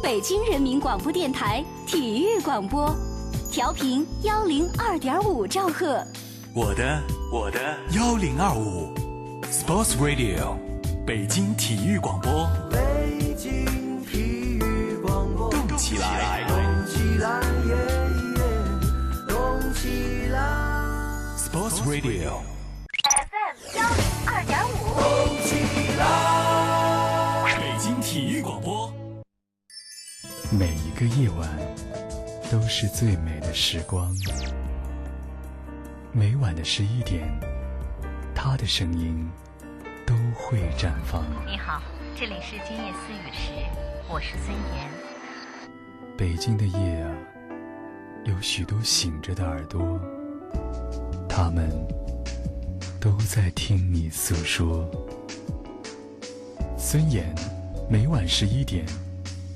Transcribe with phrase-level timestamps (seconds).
[0.00, 2.94] 北京人民广播电台体育广播，
[3.50, 6.02] 调频幺零二点五兆赫。
[6.54, 7.58] 我的我的
[7.96, 8.94] 幺零二五
[9.50, 10.56] ，Sports Radio，
[11.04, 12.48] 北京体育广播。
[12.70, 14.18] 北京体
[14.58, 16.56] 育广播，动起来，动
[16.86, 17.74] 起来，耶
[18.36, 18.46] 耶，
[19.28, 20.40] 动起来
[21.36, 22.57] ，Sports Radio。
[30.98, 31.48] 个夜晚
[32.50, 34.12] 都是最美的时光。
[36.10, 37.22] 每晚的十一点，
[38.34, 39.24] 他的声音
[40.04, 41.24] 都会绽放。
[41.46, 41.80] 你好，
[42.16, 43.52] 这里是今夜思雨时，
[44.08, 44.90] 我是孙岩。
[46.16, 47.14] 北京的夜啊，
[48.24, 50.00] 有许多醒着的耳朵，
[51.28, 51.70] 他们
[53.00, 54.90] 都在听你诉说。
[56.76, 57.32] 孙岩，
[57.88, 58.84] 每晚十一点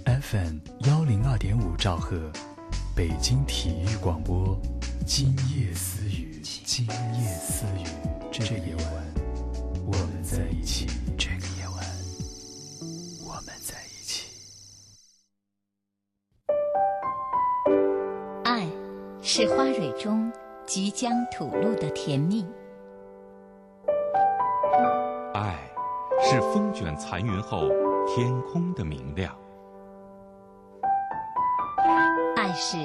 [0.05, 2.31] ，FM 幺零二点五兆赫，
[2.95, 4.59] 北京体育广播，
[5.07, 6.41] 今夜私语。
[6.43, 7.87] 今夜私语，
[8.33, 8.85] 这个夜晚，
[9.87, 10.87] 我们在一起。
[11.19, 11.85] 这个夜晚，
[13.27, 14.31] 我们在一起。
[18.45, 18.67] 爱，
[19.23, 20.33] 是花蕊中
[20.67, 22.45] 即将吐露的甜蜜。
[25.35, 25.59] 爱，
[26.23, 27.69] 是风卷残云后
[28.07, 29.37] 天空的明亮。
[32.53, 32.77] 爱是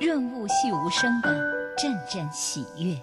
[0.00, 1.30] 润物细无声的
[1.78, 2.96] 阵阵喜悦。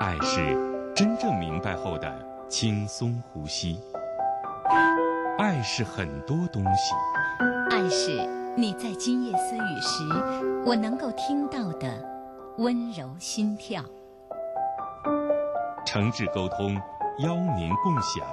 [0.00, 0.56] 爱是
[0.92, 2.12] 真正明白后的
[2.48, 3.80] 轻松呼吸。
[5.38, 6.94] 爱是很多东西。
[7.70, 11.88] 爱是你在今夜私语时，我能够听到的
[12.58, 13.84] 温柔心跳。
[15.86, 16.74] 诚挚沟通，
[17.20, 18.26] 邀您共享。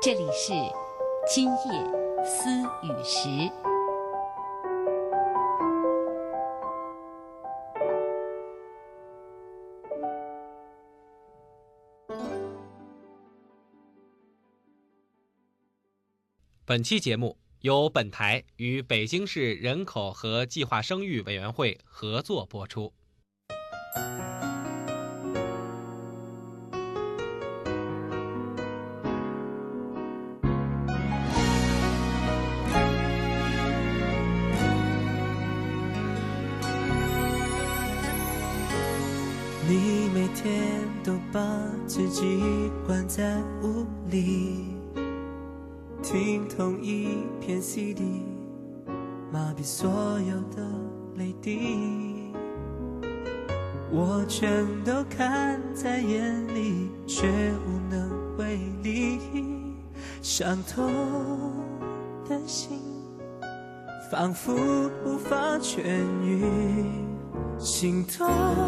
[0.00, 0.54] 这里是
[1.28, 2.48] 今夜思
[2.82, 3.52] 雨时。
[16.68, 22.92] 本期节目由本台与北京市人口和计划生育委员会合作播出。
[64.28, 65.80] 仿佛无法痊
[66.22, 66.84] 愈，
[67.58, 68.67] 心痛。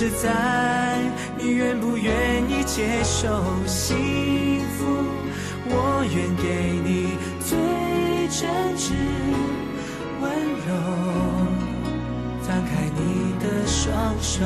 [0.00, 0.96] 是在
[1.36, 4.86] 你愿不愿意接受幸福，
[5.66, 7.58] 我愿给你最
[8.28, 8.94] 真挚
[10.20, 10.30] 温
[10.68, 10.70] 柔。
[12.42, 14.44] 放开你的双手，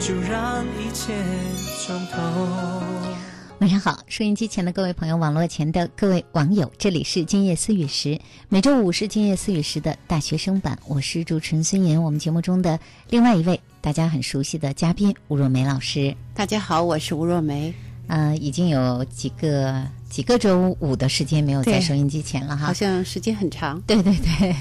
[0.00, 1.12] 就让一切
[1.84, 2.16] 从头。
[3.60, 12.00] 晚上好，收音机前的各位朋友，网络前的各位网友，这里是今夜思雨时，每周五是今夜思雨时的大学生版，我是主持人孙岩。
[12.00, 12.78] 我们节目中的
[13.10, 17.74] 另外一位大家很熟悉的嘉宾吴若梅老师，大家好，我是吴若梅。
[18.06, 23.78] 呃，已经有几个几个周五的时间没有在收音机前了哈，好像时间很长。
[23.88, 24.56] 对对对，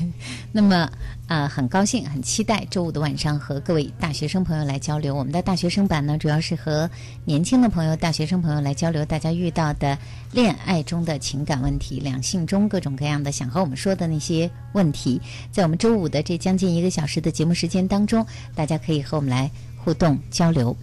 [0.51, 0.89] 那么
[1.27, 5.13] 啊，很高兴，很期待周五的晚上和各位大学生朋友来交流。
[5.13, 6.89] 我们的大学生版呢，主要是和
[7.25, 9.97] 年轻的朋友、大学生朋友来交流大家遇到的
[10.31, 15.21] 恋爱中的情感问题、两性中各种各样的想和我们说的那些问题。
[15.51, 18.25] 在我们周五的这将近一个小时的节目时间当中，
[18.55, 19.51] 大家可以和我们来
[19.83, 20.73] 互动交流。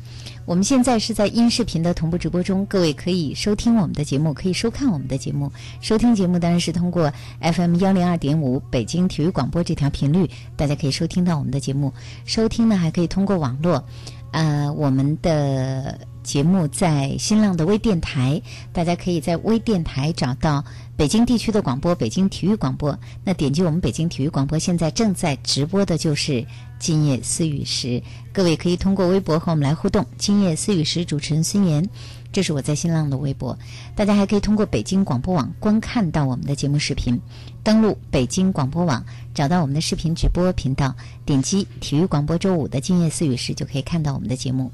[0.45, 5.51] 我们现在是在音视频的同步直播中，各位可以收听我们的节目，可以收看我们的节目。
[5.81, 11.93] 收听节目当然是通过 FM 幺零二点五北京体育广播这条频率，大家可以收听到我们的节目。
[12.25, 13.85] 收听呢还可以通过网络，
[14.33, 18.41] 呃，我们的节目在新浪的微电台，
[18.73, 20.65] 大家可以在微电台找到
[20.97, 22.97] 北京地区的广播，北京体育广播。
[23.25, 26.47] 那点击我们北京体育广播，现在正在直播的就是
[26.79, 28.01] 今夜思雨时，
[28.33, 30.07] 各位可以通过微博和我们来互动。
[30.19, 31.89] 今夜思雨时，主持人孙岩。
[32.31, 33.57] 这是我在新浪的微博，
[33.95, 37.21] 大家还可以通过北京广播网观看到我们的节目视频。
[37.65, 39.05] 登录北京广播网，
[39.35, 40.95] 找到我们的视频直播频道，
[41.25, 44.71] 点击体育广播周五的今夜思雨时，就可以看到我们的节目。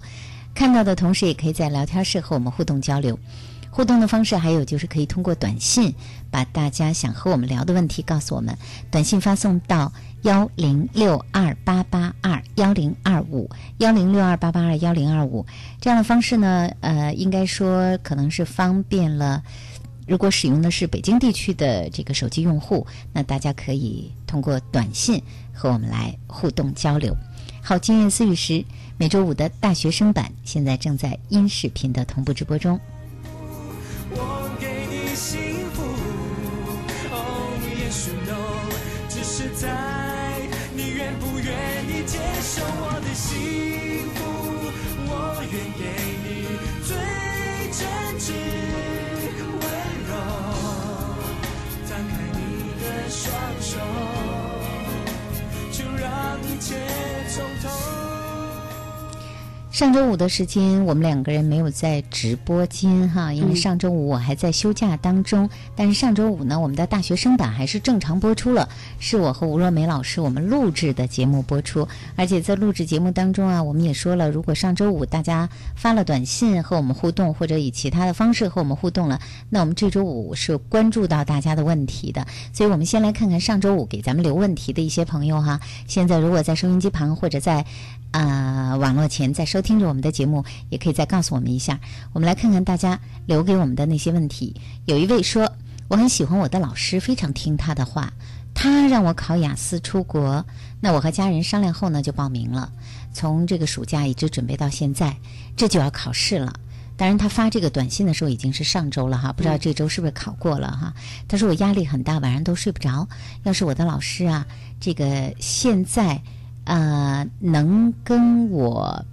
[0.55, 3.19] 看到的同时，也可以在聊天室和我们互动交流。
[3.71, 5.95] 互动的方式还有就是可以通过短信，
[6.31, 8.57] 把大家想和我们聊的问题告诉我们，
[8.91, 9.93] 短信发送到。
[10.23, 15.47] 幺零六二八八二幺零二五幺零六二八八二幺零二五
[15.81, 19.43] 这样的方式呢，呃，应该说可能是方便了。
[20.07, 25.23] 如果使用的是北京地区的这个手机用户，那大家可以通过短信
[25.55, 27.17] 和我们来互动交流。
[27.63, 28.63] 好，今夜思雨时
[28.99, 32.79] 每周五的大学生版现在正在音视频的同步直播中。
[56.71, 57.00] 让一切从头。
[59.81, 65.49] 上周五的时间，我们两个人没有在直播间哈，因为上周五我还在休假当中。
[65.75, 68.69] 但是上周五呢，我们的大学生版还是正常播出了，
[68.99, 71.89] 是我和吴若梅老师我们录制的节目播出。
[72.15, 79.19] 而且在录制节目当中啊，我们也说了，如果上周五大家发了短信和我们互动，或者以其他的方式和我们互动了，
[79.49, 82.27] 那我们这周五是关注到大家的问题的。
[82.53, 85.59] 所以我们先来看看上周五给咱们留问题的一些朋友哈。
[85.87, 87.65] 现在如果在收音机旁或者在
[88.13, 91.81] 啊网络前在收听着我们的节目，也可以再告诉我们一下。
[92.13, 94.61] 我们来看看大家留给我们的那些问题。
[94.87, 95.53] 有一位说，
[95.89, 98.13] 我很喜欢我的老师，非常听他的话。
[98.53, 100.45] 他让我考雅思出国，
[100.81, 102.71] 那我和家人商量后呢，就报名了。
[103.13, 105.17] 从这个暑假一直准备到现在，
[105.57, 106.53] 这就要考试了。
[106.97, 110.93] 当然，他发这个短信的时候已经是上周了哈，不知道这周是不是考过了哈。
[111.29, 113.09] 他说我压力很大，晚上都睡不着。
[113.45, 114.47] 要是我的老师啊，
[114.79, 116.21] 这个现在
[116.65, 119.05] 啊、能跟我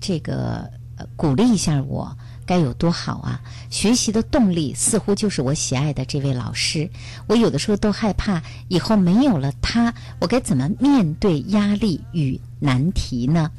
[0.00, 2.16] 这个、呃、鼓励一下我，
[2.46, 3.40] 该有多好啊！
[3.70, 6.88] 学习的动力似乎就是我喜爱的这位老师。
[7.26, 13.50] 我有的时候都害怕以后没有了他，我该怎么面对压力与难题呢？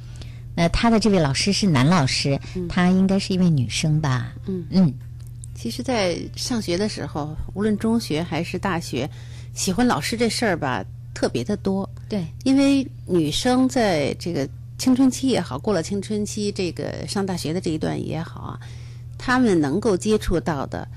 [0.55, 4.33] 那他的这位老师是男老师，他应该是一位女生吧？
[4.45, 4.93] 嗯嗯
[5.55, 9.09] 其实，在上学的时候，无论中学还是大学，
[9.53, 11.89] 喜欢老师这事儿吧，特别的多。
[12.09, 18.59] 对，因为女生在这个青春期也好，过了青春期，这个上大学的这一段也好啊，
[19.17, 20.87] 她们能够接触到的，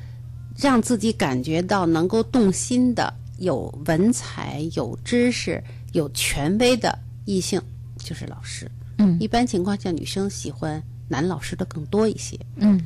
[0.57, 7.61] 让自己感觉到能够动心的，有文采、有知识、有权威的异性，
[7.99, 8.71] 就是老师。
[8.99, 12.39] 嗯一般情况下，女生喜欢男老师的更多一些。
[12.57, 12.81] 嗯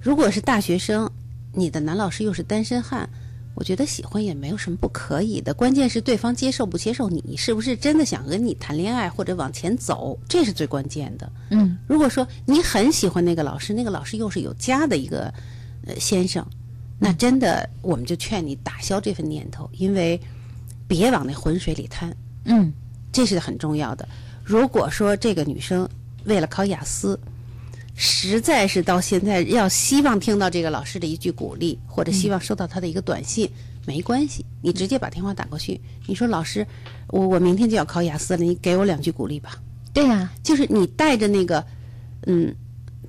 [0.00, 1.08] 如果是大学生，
[1.52, 3.08] 你的男老师又是单身汉，
[3.54, 11.30] 我觉得喜欢也没有什么不可以的，关键是对方接受不接受你，是不是真的想跟你谈恋爱或者往前走，这是最关键的。
[11.50, 15.32] 嗯如果说你很喜欢那个老师，那个老师又是有家的一个
[15.86, 16.46] 呃先生，
[16.98, 20.20] 那真的我们就劝你打消这份念头，因为
[20.88, 22.12] 别往那浑水里贪，
[22.44, 22.72] 嗯
[23.12, 24.08] 这是很重要的。
[24.42, 25.88] 如果说这个女生
[26.24, 27.18] 为了考雅思，
[28.04, 33.48] 实在是到现在要希望听到这个老师的一句鼓励，或者希望收到他的一个短信，
[33.86, 36.66] 没关系，你直接把电话打过去，你说老师，
[37.10, 39.56] 我我明天就要考雅思了，你给我两句鼓励吧。
[39.92, 41.64] 对呀、就是你带着那个，
[42.26, 42.52] 嗯，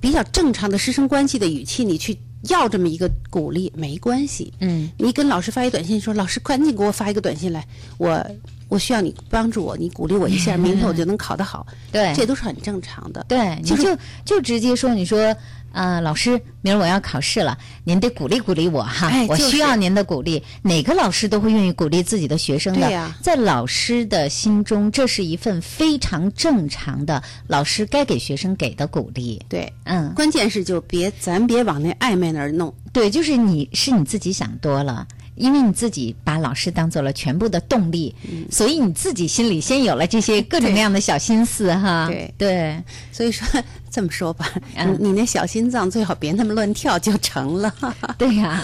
[0.00, 2.16] 比较正常的师生关系的语气，你去
[2.48, 4.52] 要这么一个鼓励，没关系。
[4.60, 7.66] 嗯你跟老师发一短信说：“老师，赶紧给我发一个短信来，
[7.98, 8.24] 我
[8.68, 13.24] 我需要你帮助我，你鼓励我一下，明天我就能考得好。”对这都是很正常的。
[13.28, 15.34] 对，你就是就就直接说，你说，
[15.72, 20.42] 呃，老师，明儿我要考试了，您得鼓励鼓励我哈，我需要您的鼓励。
[20.62, 29.40] 哪个老师都会愿意鼓励自己的学生的，对呀在老师的心中，这是一份非常正常的老师该给学生给的鼓励。
[29.48, 32.72] 对，嗯，关键是就别咱别往那暧昧那儿弄。
[32.92, 35.06] 对，就是你是你自己想多了。
[35.36, 42.06] 因为你自己把老师当做了全部的动力，嗯所以你自己心里先有了这些各种各样的小心思哈。
[42.06, 43.46] 对对，所以说
[43.90, 47.74] 这么说吧，嗯你你那小心脏最好别那么乱跳就成了。
[48.18, 48.62] 对呀、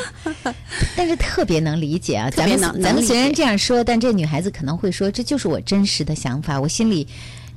[0.96, 2.30] 但是特别能理解啊。
[2.30, 7.06] 咱们能咱们虽然这样说，但这女孩子可能会说，这就是我真实的想法，我心里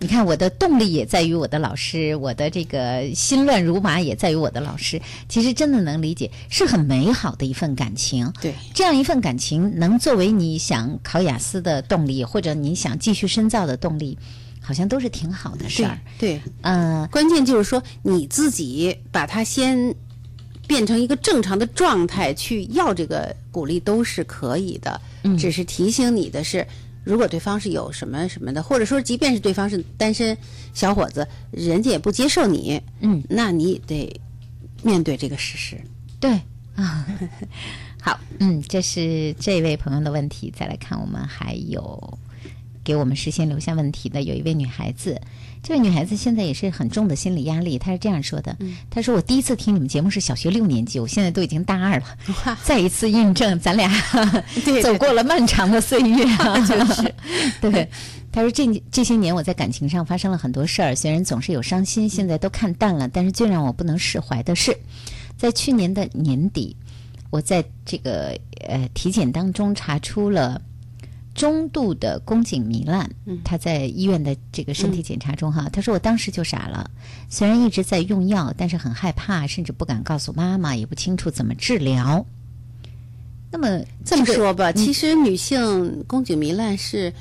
[0.04, 5.02] 你看我的动力也在于我的老师，我的这个心乱如麻也在于我的老师。
[5.30, 8.30] 其实真的能理解，是很美好的一份感情。
[8.42, 14.18] 对，这样一份感情能作为你想考雅思的动力，或者你想继续深造的动力，
[14.60, 15.98] 好像都是挺好的事儿。
[16.20, 19.96] 对，嗯、关键就是说你自己把它先
[20.68, 26.68] 变成一个正常的状态去要这个鼓励都是可以的，嗯只是提醒你的是，
[27.04, 30.38] 如果对方是有什么什么的，或者说即便是对方是单身
[30.74, 34.22] 小伙子，人家也不接受你，嗯，那你得
[34.82, 35.78] 面对这个事实。
[36.20, 36.32] 对
[36.76, 37.06] 啊，
[38.02, 40.54] 好，嗯，这是这位朋友的问题。
[40.58, 42.18] 再来看，我们还有
[42.84, 45.20] 给我们事先留下问题的，有一位女孩子。
[45.64, 48.56] 这位女孩子现在也是很重的心理压力，她是这样说的
[48.92, 52.06] ：“她说我第一次听你们节目是小学六年级，我现在都已经大二了，
[52.62, 53.90] 再一次印证咱俩
[54.84, 57.16] 走过了漫长的岁月啊， 就是
[57.62, 57.90] 对。”
[58.30, 64.76] 她说这这些年我在感情上发生了很多事儿，虽然总是有伤心，现在都看淡了，但是最让我不能释怀的是，
[65.38, 66.76] 在去年的年底，
[67.30, 68.36] 我在这个
[68.68, 70.60] 呃体检当中查出了
[71.34, 73.10] 中度的宫颈糜烂。
[73.44, 76.90] 他在医院的这个身体检查中哈，他说我当时就傻了，
[77.30, 82.26] 虽然一直在用药，但是很害怕，甚至不敢告诉妈妈，也不清楚怎么治疗。
[83.52, 87.14] 那么这么说吧，其实女性宫颈糜烂是，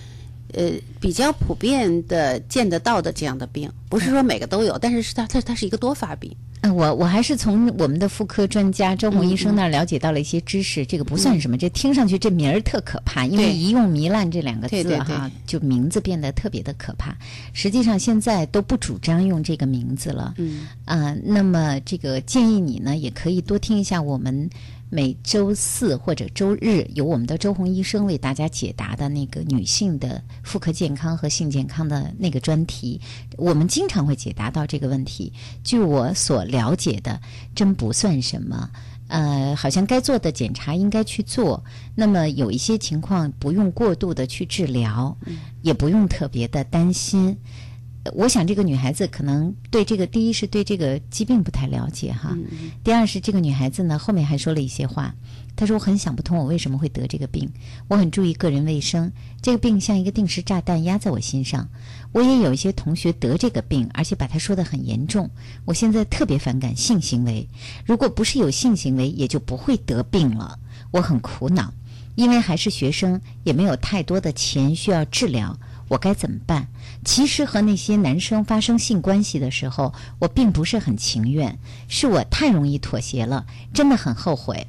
[0.55, 6.35] 呃，比较普遍的见得到的这样的病，不是说每个都有，但是是它它它是一个多发病。
[6.63, 17.17] 呃，我我还是从我们的妇科专家周红医生那儿了解到了一些知识，这个不算什么，这听上去这名儿特可怕，因为一用糜烂这两个字哈，就名字变得特别的可怕。
[17.53, 24.49] 实际上现在都不主张用这个名字了，嗯啊、那么这个建议你呢，也可以多听一下我们
[24.95, 33.01] 每周四或者周日由我们的周红医生为大家解答的那个女性的妇科健康和性健康的那个专题，
[33.39, 35.33] 我们经常会解答到这个问题。
[35.65, 37.19] 据我所了解的，
[37.55, 38.69] 真不算什么。
[39.09, 41.65] 呃，好像该做的检查应该去做。
[41.95, 45.17] 那么有一些情况不用过度的去治疗，
[45.63, 47.29] 也不用特别的担心。
[47.29, 47.72] 呃
[48.15, 52.37] 我想这个女孩子可能对这个，第一是对这个疾病不太了解哈，
[52.83, 55.15] 第二是这个女孩子呢后面还说了一些话，
[55.55, 57.49] 她说我很想不通我为什么会得这个病，
[57.87, 61.69] 我很注意个人卫生，这个病像一个定时炸弹压在我心上，
[62.11, 65.31] 我也有一些同学得这个病，而且把它说得很严重，
[65.65, 67.49] 我现在特别反感性行为，
[67.87, 70.59] 如果不是有性行为，也就不会得病了，
[70.91, 71.73] 我很苦恼，
[72.17, 75.57] 因为还是学生，也没有太多的钱需要治疗。
[75.89, 76.67] 我该怎么办？
[77.05, 83.45] 其实和那些男生发生性关系的时候，我并不是很情愿，是我太容易妥协了，
[83.75, 84.67] 真的很后悔。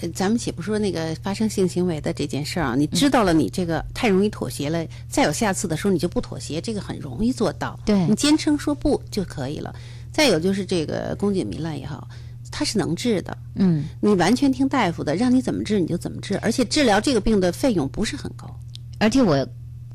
[0.00, 7.78] 呃， 咱们且不说那个发生性行为的这件事儿啊，你知道了你这个太容易妥协了，再有下次的时候你就不妥协，这个很容易做到。
[7.84, 9.74] 对你坚称说不就可以了。
[10.12, 12.06] 再有就是这个宫颈糜烂也好，
[12.50, 18.54] 它是能治的，嗯，你完全听大夫的，让你怎么治你就怎么治，而且治疗这个病的费用不是很高。
[18.98, 19.46] 而且我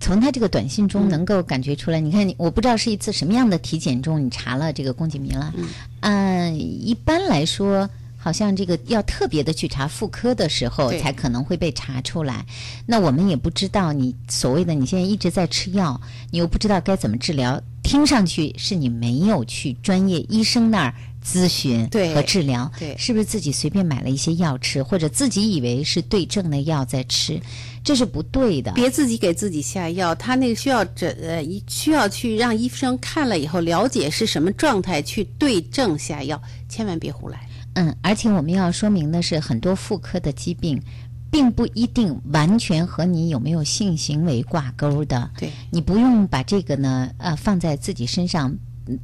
[0.01, 5.53] 从他这个短信中能够感觉出来，你看你，我不知道是一次什么样的体检中你查了这个宫颈糜烂。
[6.01, 7.89] 嗯、一般来说。
[8.23, 12.45] 好像这个要特别的去查妇科的时候，才可能会被查出来。
[12.85, 27.39] 那我们也不知道你所谓的你现在一直在吃药，你又不知道该怎么治疗，听上去是你没有去专业医生那儿咨询和治疗，对是不是自己随便买了一些药吃，或者自己以为是对症的药在吃，
[27.83, 28.71] 这是不对的。
[28.73, 37.39] 别自己给自己下药，他那个需要诊呃，需要去让医生看了以后了解是什么状态，去对症下药，千万别胡来。
[37.73, 40.81] 嗯，而且我们要说明的是，很多妇科的疾病，
[41.29, 45.29] 并不一定完全和你有没有性行为挂钩的。
[45.37, 48.59] 对，你不用把这个呢，呃，放在自己身上，嗯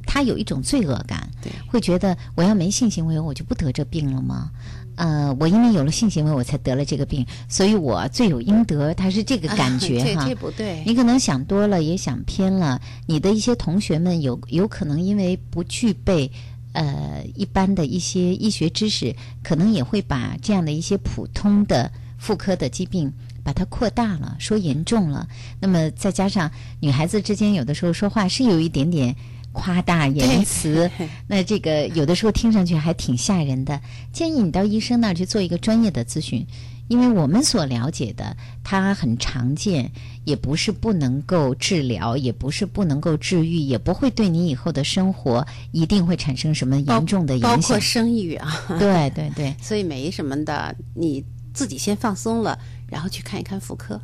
[0.06, 1.28] 他有一种罪恶感，
[1.66, 4.50] 会觉得我要没性行为，我就不得这病了吗？
[4.96, 10.24] 呃，我因为有了性行为，我才得了这个病，所以我罪有应得，他是这个感觉这哈。
[10.26, 10.82] 这不对。
[10.84, 12.80] 你可能想多了，也想偏了。
[13.06, 16.30] 你的一些同学们有有可能因为不具备
[16.72, 23.12] 呃一般的一些医学知识，可能也会把这样的一些普通的妇科的疾病。
[23.44, 25.26] 把它扩大了，说严重了。
[25.58, 29.16] 那么再加上女孩子之间有的时候说话是有一点点
[29.58, 30.88] 夸大言辞，
[31.26, 33.80] 那这个有的时候听上去还挺吓人的。
[34.12, 36.46] 建议你到医生那儿去做一个专业的咨询，
[36.86, 39.90] 因为我们所了解的，它很常见，
[40.24, 47.80] 也不是不能够治疗，也不是不能够治愈，也不会对你以后的生活一定会产生什么严重的影响包括响。
[47.80, 54.00] 生育啊， 对对对，所以没什么的，你自己先放松了，然后去看一看妇科。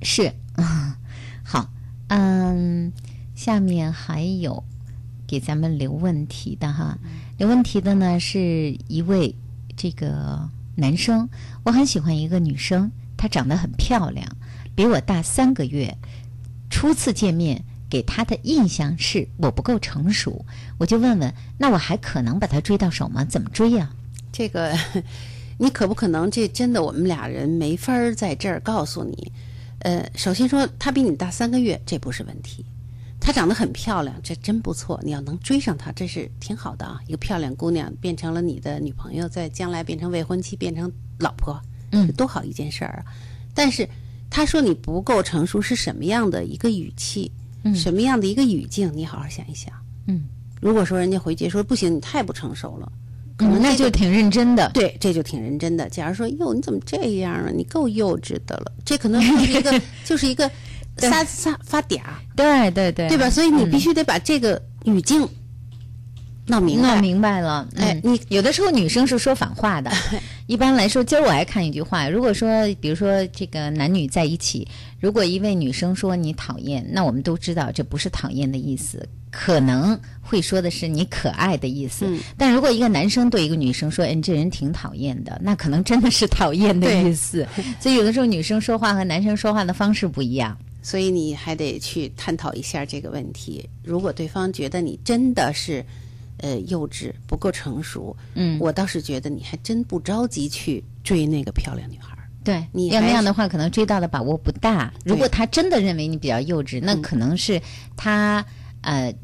[0.00, 0.96] 是，啊，
[1.44, 1.68] 好。
[2.12, 2.92] 嗯，
[3.36, 4.64] 下面还有
[5.30, 6.98] 给咱们留问题的哈，
[7.38, 9.32] 留问题的呢是一位
[9.76, 11.28] 这个男生，
[11.62, 14.26] 我很喜欢一个女生，她长得很漂亮，
[14.74, 15.96] 比我大三个月。
[16.68, 20.44] 初次见面，给她的印象是我不够成熟，
[20.78, 23.24] 我就问问，那我还可能把她追到手吗？
[23.24, 23.88] 怎么追呀、
[24.32, 24.76] 这个，
[25.58, 26.28] 你可不可能？
[26.28, 29.30] 这真的，我们俩人没法儿在这儿告诉你。
[29.82, 32.66] 呃，首先说，她比你大三个月，这不是问题。
[33.20, 34.98] 她长得很漂亮，这真不错。
[35.04, 36.98] 你要能追上她，这是挺好的啊。
[37.06, 41.60] 一个漂亮姑娘变成了你的女朋友，在将来变成未婚妻，变成老婆，
[41.92, 43.04] 嗯多好一件事儿啊！
[43.54, 43.88] 但是
[44.30, 47.30] 她说你不够成熟，是什么样的一个语气？
[47.62, 48.90] 嗯什么样的一个语境？
[48.94, 49.72] 你好好想一想。
[50.06, 50.24] 嗯
[50.60, 52.90] 如果说人家回绝说不行，你太不成熟了，
[53.36, 54.70] 可能嗯，那就挺认真的。
[54.74, 55.88] 对，这就挺认真的。
[55.88, 57.50] 假如说，哟，你怎么这样啊？
[57.54, 58.72] 你够幼稚的了。
[58.84, 60.50] 这可能是一个， 就是一个
[61.08, 62.00] 撒撒发嗲，
[62.36, 63.30] 对对对，对吧？
[63.30, 65.26] 所以你嗯必须得把这个语境
[66.46, 66.88] 闹明白。
[66.94, 69.90] 弄明白了，嗯哎你有的时候女生是说反话的。
[70.46, 74.66] 一般来说，今儿我还看一句话，如果说，比如说这个男女在一起，
[74.98, 82.04] 如果一位女生说你讨厌，那我们都知道这不是讨厌的意思，可能会说的是你可爱的意思。
[82.08, 87.46] 嗯但如果一个男生对一个女生说，哎，你这人挺讨厌的，那可能真的是讨厌的意思。
[87.78, 90.58] 所以有的时候女生说话和男生说话的方式不一样。
[90.82, 93.68] 所以你还得去探讨一下这个问题。
[93.82, 95.84] 如果对方觉得你真的是
[96.38, 102.16] 呃幼稚不够成熟，嗯，我倒是觉得你还真不着急去追那个漂亮女孩儿。
[102.42, 104.92] 对，你要那样的话，可能追到的把握不大。
[105.04, 107.60] 如果他真的认为你比较幼稚，那嗯可能是
[107.96, 108.44] 他
[108.80, 109.14] 呃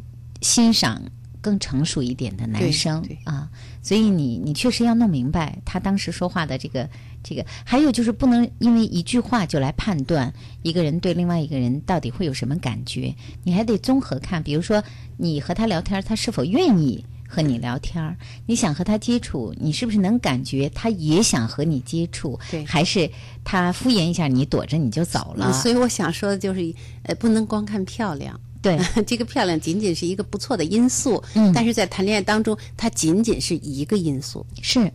[0.42, 1.00] 欣赏
[1.40, 3.48] 更成熟一点的男生啊。
[3.82, 6.90] 所以你你确实要弄明白他当时说话的这个
[7.22, 10.30] 这个，还有就是不能因为一句话就来判断
[10.66, 14.42] 一个人对另外一个人到底会有什么感觉，你还得综合看。
[14.42, 14.82] 比如说
[15.16, 17.04] 你和他聊天，他是否愿意。
[17.28, 22.38] 和你聊天，你想和他接触，你是不是能感觉他也想和你接触？
[22.52, 23.10] 对还是
[23.42, 25.50] 他敷衍一下你，躲着你就走了？
[25.50, 28.40] 嗯所以我想说的就是，呃，不能光看漂亮。
[28.62, 34.46] 对， 这个漂亮仅仅是一个不错的因素，嗯但是在谈恋爱当中，它仅仅是一个因素。
[34.62, 34.88] 是。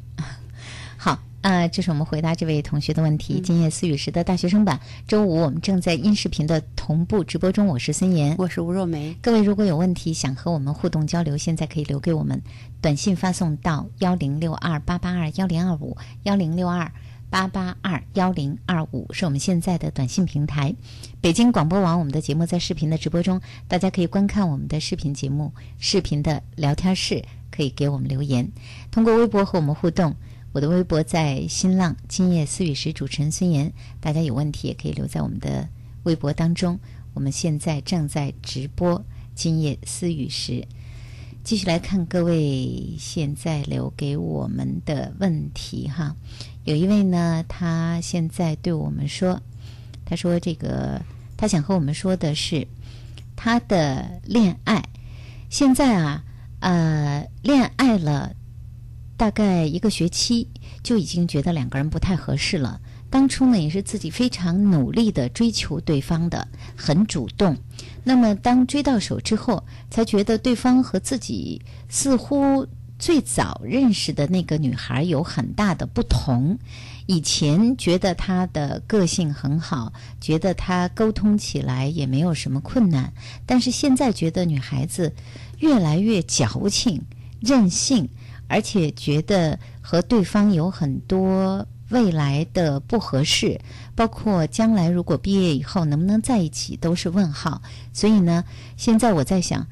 [0.95, 3.41] 好，呃，这是我们回答这位同学的问题。
[3.41, 8.35] 今夜思雨时的大学生版，周五我们正在音视频的同步直播中，我是孙岩。
[8.37, 12.39] 我是吴若梅，各位如果有问题想和我们互动交流，现在可以留给我们，
[12.79, 16.91] 短信发送到幺零六二八八二幺零二五幺零六二
[17.31, 20.75] 八八二幺零二五是我们现在的短信平台。
[21.21, 28.47] 北京广播网我们的节目在视频的直播中，大家可以观看我们的视频节目，视频的聊天室可以给我们留言，
[28.91, 30.15] 通过微博和我们互动。
[30.53, 35.69] 我的微博在新浪，今夜思雨时主持人孙岩，大家有问题也可以留在我们的
[36.03, 36.77] 微博当中。
[37.13, 39.01] 我们现在正在直播
[39.33, 40.67] 今夜思雨时，
[41.41, 46.17] 继续来看各位现在留给我们的问题哈。
[46.65, 49.41] 有一位呢，他现在对我们说，
[50.03, 51.01] 他说这个
[51.37, 52.67] 他想和我们说的是
[53.37, 54.83] 他的恋爱，
[55.49, 56.25] 现在啊，
[56.59, 58.35] 呃，恋爱了
[59.21, 60.47] 大概一个学期，
[60.81, 62.81] 就已经觉得两个人不太合适了。
[63.07, 67.55] 当初呢，也是自己非常努力的追求对方的，很主动。
[68.03, 72.65] 那么当追到手之后，才觉得对方和自己似乎
[72.97, 76.57] 最早认识的那个女孩有很大的不同。
[77.05, 83.13] 以前觉得她的个性很好，觉得她沟通起来也没有什么困难，
[83.45, 85.13] 但是现在觉得女孩子
[85.59, 86.99] 越来越矫情、
[87.39, 88.09] 任性，
[88.51, 93.57] 而且觉得和对方有很多未来的不合适，
[93.95, 97.61] 包括将来如果毕业以后能不能在一起都是问号。
[97.93, 98.43] 所以呢，
[98.75, 99.65] 现在我在想，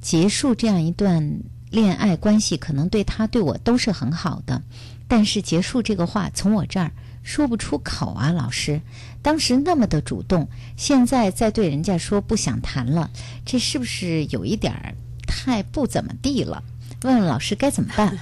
[0.00, 4.60] 结束这样一段恋爱关系，可能对他对我都是很好的，
[5.06, 6.90] 但是结束这个话从我这儿
[7.22, 8.80] 说不出口啊，老师。
[9.22, 13.08] 当时那么的主动，现在再对人家说不想谈了，
[13.46, 14.92] 这是不是有一点儿
[15.26, 16.62] 太不怎么地了？
[17.04, 18.18] 问问老师该怎么办？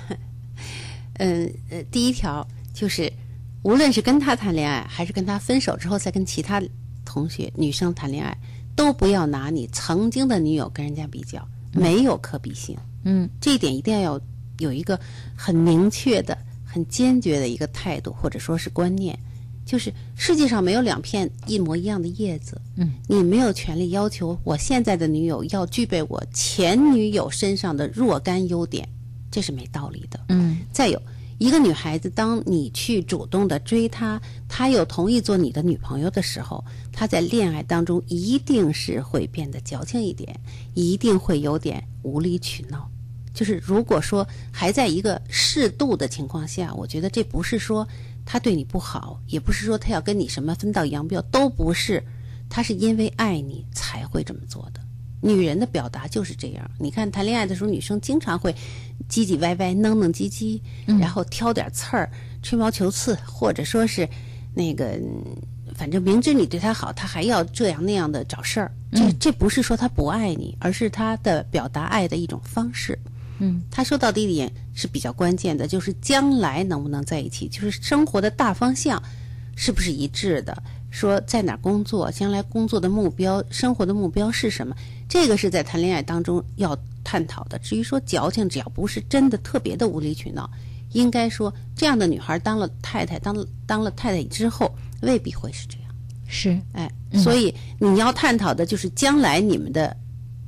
[1.19, 3.11] 嗯呃，第一条就是，
[3.63, 6.61] 无论是跟他谈恋爱，还是跟他分手之后再跟其他
[7.05, 8.37] 同学女生谈恋爱，
[8.75, 12.77] 都不要拿你曾经的女友跟人家比较，没有可比性。
[13.05, 14.21] 嗯这一点一定要有
[14.59, 14.99] 有一个
[15.37, 19.17] 很明确的、很坚决的一个态度，或者说是观念，
[19.73, 22.61] 就是世界上没有两片一模一样的叶子。
[22.77, 28.87] 嗯，你没有权利要求我现在的女友要具备我前女友身上的若干优点，
[29.31, 30.21] 这是没道理的。
[30.29, 31.01] 嗯再有，
[31.39, 40.39] 一个女孩子，当你去主动的追她，她又同意做你的女朋友的时候，她在恋爱当中一定是会变得矫情一点，
[40.75, 42.87] 一定会有点无理取闹。
[43.33, 47.89] 就是如果说还在一个适度的情况下，我觉得这不是说
[48.25, 52.03] 他对你不好，也不是说他要跟你什么分道扬镳，都不是，
[52.49, 54.81] 他是因为爱你才会这么做的。
[55.21, 56.69] 女人的表达就是这样。
[56.79, 58.53] 你看谈恋爱的时候，女生经常会
[59.09, 60.61] 唧唧歪歪、弄弄唧唧，
[60.99, 62.11] 然后挑点刺儿、
[62.43, 64.09] 吹毛求疵，或者说是
[64.53, 65.25] 那个，嗯
[65.75, 68.71] 反正明知你对她好，她还要这样那样的找事儿。
[68.93, 72.99] 这这不是说她不爱你，而是她的表达爱的一种方式。
[73.43, 79.03] 嗯，他说到的一点是比较关键的，就是将来能不能在一起，就是生活的大方向
[79.57, 80.63] 是不是一致的。
[80.91, 84.77] 说在哪儿工作，将来工作的目标、生活的目标是什么？
[85.09, 87.59] 这个是在谈恋爱当中要探讨的。
[87.59, 90.49] 至于说矫情，只要不是真的特别的无理取闹，
[90.93, 93.35] 应该说这样的女孩当了太太，当
[93.67, 95.89] 当了太太之后，未必会是这样。
[96.29, 99.97] 是，哎，所以你要探讨的就是将来你们的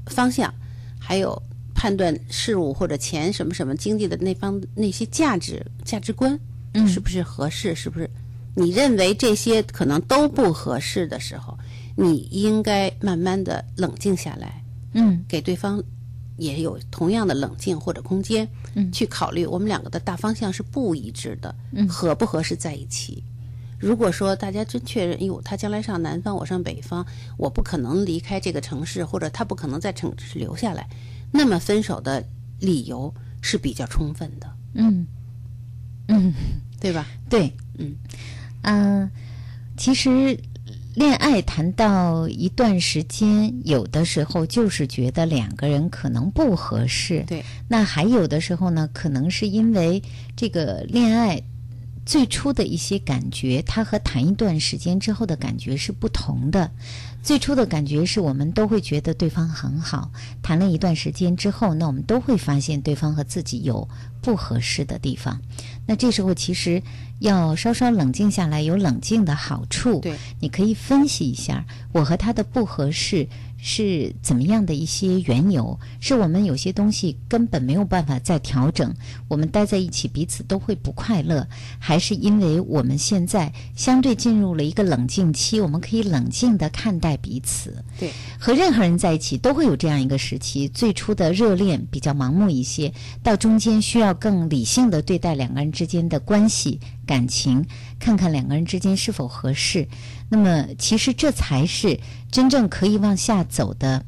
[0.06, 0.52] 方向，
[0.98, 1.42] 还有
[1.84, 6.40] 判断事物或者钱什么什么经济的那方那些价值价值观，
[6.72, 7.74] 嗯是不是合适？
[7.74, 8.08] 是不是
[8.54, 11.58] 你认为这些可能都不合适的时候，
[11.94, 15.82] 你应该慢慢的冷静下来，嗯给对方
[16.38, 23.22] 也有同样的冷静或者空间，嗯去考虑我们两个的大方向是不一致的，嗯合不合适在一起。
[23.78, 27.04] 如果说大家真确认，哟，他将来上南方，我上北方，
[27.36, 30.88] 我不可能离开这个城市，或者他不可能在城市留下来，
[31.36, 32.24] 那么分手的
[32.60, 35.04] 理由是比较充分的，嗯
[36.06, 36.32] 嗯，
[36.78, 37.04] 对吧？
[37.28, 37.92] 对，嗯
[38.62, 39.10] 嗯、
[39.76, 40.38] 其实
[40.94, 50.00] 恋爱谈到一段时间，有的时候就是觉得两个人可能不合适，对，那还有的时候呢，可能是因为
[50.36, 51.42] 这个恋爱
[52.06, 56.70] 最初的一些感觉，它和谈一段时间之后的感觉是不同的。
[57.24, 60.10] 最初的感觉是我们都会觉得对方很好，
[60.42, 63.88] 谈了一段时间之后，那我们都会发现对方和自己有
[64.20, 65.40] 不合适的地方。
[65.86, 66.82] 那这时候其实
[67.20, 70.00] 要稍稍冷静下来，有冷静的好处。
[70.00, 73.26] 对，你可以分析一下我和他的不合适
[73.66, 78.94] 是怎么样的一些缘由，是我们有些东西根本没有办法再调整，
[79.26, 81.48] 我们待在一起彼此都会不快乐，
[81.78, 87.82] 还是因为我们现在相对进入了一个冷静期，我们可以冷静的看待彼此。
[87.98, 97.64] 对，和任何人在一起都会有这样一个时期，最初的热恋比较盲目一些，到中间需要更理性的对待两个人之间的关系、感情，
[97.98, 99.88] 看看两个人之间是否合适。
[100.34, 101.96] 那么，其实这才是
[102.28, 104.04] 真正可以往下走的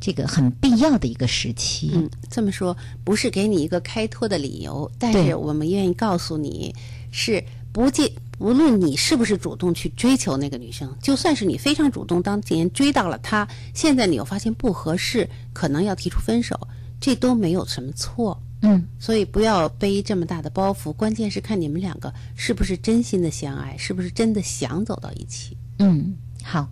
[0.00, 1.90] 这个很必要的一个时期。
[1.92, 6.72] 嗯，这么说不是给你一个开脱的理由，但是我们愿意告诉你，
[7.10, 16.68] 是不介无论你是不是主动去追求那个女生，就算是你非常主动，当年追到了她，现在你又发现不合适，可能要提出分手，
[17.00, 18.40] 这都没有什么错。
[18.62, 25.56] 嗯，所以不要背这么大的包袱，关键是看你们两个是不是真心的相爱，是不是真的想走到一起。
[25.78, 26.68] 嗯，好，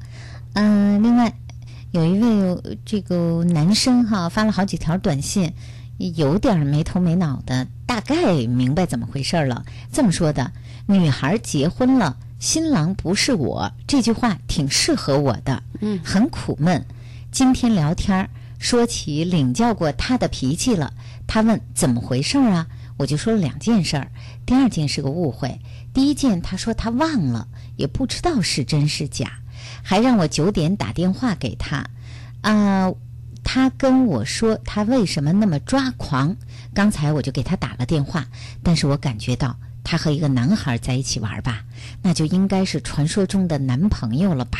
[0.54, 1.32] 嗯、另外
[1.90, 5.52] 有一位呃这个男生哈发了好几条短信，
[5.98, 9.64] 有点儿没头没脑的，大概明白怎么回事儿了。
[9.92, 10.52] 这么说的：
[10.86, 15.62] 女孩结婚了，新郎不是我，这句话挺适合我的。
[15.80, 16.84] 嗯，很苦闷。
[17.30, 20.92] 今天聊天儿说起领教过他的脾气了，
[21.26, 22.66] 他问怎么回事儿啊？
[22.98, 24.12] 我就说了两件事儿，
[24.46, 25.58] 第二件是个误会，
[25.92, 29.32] 第一件他说他忘了，也不知道是真是假，
[29.82, 31.84] 还让我九点打电话给他，
[32.40, 32.92] 啊、
[33.44, 36.36] 他跟我说他为什么那么抓狂，
[36.74, 38.26] 刚才我就给他打了电话，
[38.62, 41.64] 但是我感觉到他和一个男孩在一起玩吧，
[42.02, 44.58] 那就应该是传说中的男朋友了吧，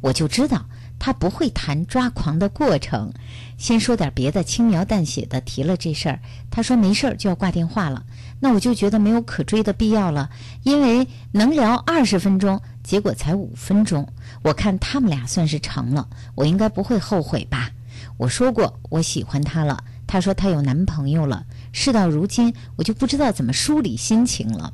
[0.00, 0.66] 我就知道。
[1.02, 3.10] 他不会谈抓狂的过程，
[3.56, 6.20] 先说点别的，轻描淡写的提了这事儿。
[6.50, 8.04] 他说没事儿就要挂电话了，
[8.40, 10.28] 那我就觉得没有可追的必要了，
[10.62, 14.08] 因为能聊二十分钟，结果才五分钟，
[14.42, 17.70] 我看他们俩算是成了，我应该不会后悔吧？
[18.16, 24.72] 我说过我喜欢他了，他说他有男朋友了，事到如今我就不知道怎么梳理心情了。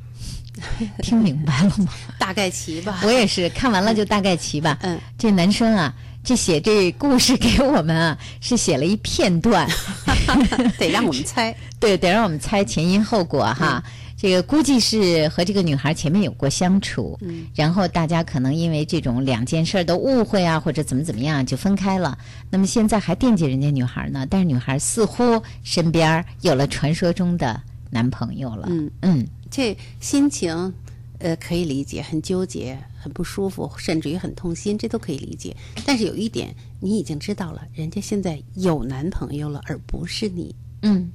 [1.03, 1.87] 听明白了吗？
[2.17, 3.01] 大概齐吧。
[3.03, 4.77] 我也是看完了就大概齐吧。
[4.81, 9.69] 嗯，这男生啊，这写这故事给我们啊，是写了一片段，
[10.79, 11.55] 得让我们猜。
[11.79, 13.83] 对，得让我们猜前因后果哈。
[14.19, 22.17] 这个估计是和这个女孩前面有过相处，嗯，然后大家可能因为这种两件事儿的误会啊，或者怎么怎么样就分开了。
[22.49, 27.61] 那么现在还惦记人家女孩呢，但是女孩似乎身边有了传说中的
[27.91, 28.67] 男朋友了。
[28.71, 30.73] 嗯嗯，这心情，
[31.19, 35.55] 呃，可以理解，很纠结，很不舒服，甚至于很痛心，这都可以理解。
[35.85, 40.55] 但是有一点，你已经知道了，人家现在有男朋友了，而不是你。
[40.81, 41.11] 嗯，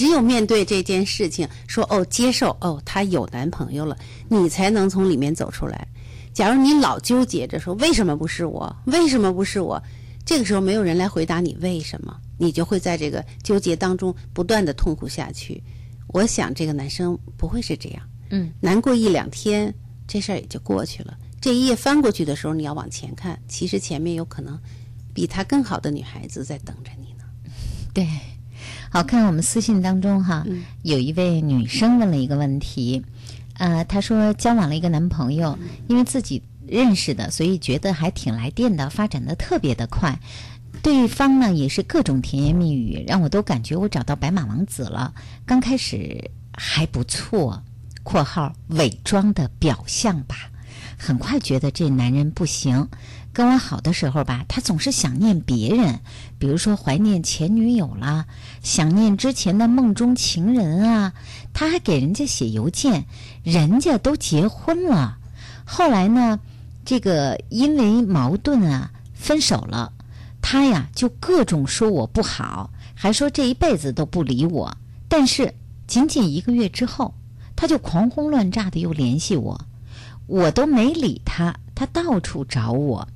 [0.00, 3.94] 只有面对这件事情，说哦，接受哦，她有男朋友了，
[4.30, 5.86] 你才能从里面走出来。
[6.32, 9.78] 假如你老纠结着说为什么不是我，为什么不是我，
[10.24, 15.62] 这个时候没有人来回答你为什么，你就会在这个纠结当中不断的痛苦下去。
[16.06, 19.74] 我想这个男生不会是这样，嗯，难过一两天，
[20.08, 21.14] 这事儿也就过去了。
[21.42, 24.58] 这一页翻过去的时候，你要往前看，其实前面有可能
[25.12, 27.24] 比他更好的女孩子在等着你呢。
[27.92, 28.08] 对。
[28.92, 30.44] 好看，我们私信当中哈，
[30.82, 33.00] 有一位女生问了一个问题，
[33.54, 40.18] 呃，她说交往了一个男朋友，因为自己认识的，所以觉得还挺来电的，发展的特别的快。
[40.82, 45.14] 对方呢也是各种甜言蜜语，让我都感觉我找到白马王子了。
[45.46, 47.62] 刚开始还不错
[48.02, 50.50] （括号伪装的表象吧），
[50.98, 52.88] 很快觉得这男人不行。
[53.32, 56.00] 跟我好的时候吧，他总是想念别人，
[56.40, 58.24] 比如说怀念前女友啦，
[58.62, 61.12] 想念之前的梦中情人啊。
[61.52, 63.04] 他还给人家写邮件，
[63.42, 65.18] 人家都结婚了。
[65.66, 66.40] 后来呢，
[66.84, 69.92] 这个因为矛盾啊分手了，
[70.40, 74.74] 他呀就各种说我不好，还说这一辈子都不理我。
[75.08, 75.52] 但是
[75.86, 77.12] 仅仅一个月之后，
[77.54, 79.60] 他就狂轰乱炸的又联系我，
[80.26, 83.06] 我都没理他，他到处找我。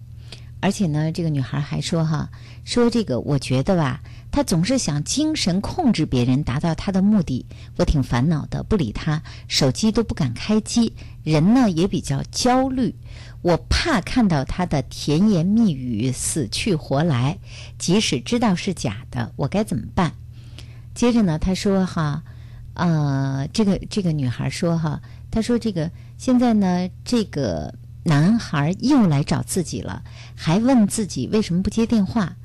[0.65, 2.31] 而且呢，这个女孩还说哈，
[2.65, 4.01] 说这个我觉得吧，
[4.33, 7.45] 她总是想精神控制别人，达到她的目的。
[7.77, 12.95] 我挺烦恼的，不理她，手机都不敢开机，人呢也比较焦虑。
[13.43, 17.39] 我怕看到她的甜言蜜语，死去活来。
[17.77, 20.15] 即使知道是假的，我该怎么办？
[20.95, 22.23] 接着呢，她说哈，
[22.73, 24.99] 呃，这个这个女孩说哈，
[25.31, 27.75] 她说这个现在呢，这个。
[28.05, 30.05] 男孩又来找自己了，
[30.37, 32.37] 还问自己为什么不接电话，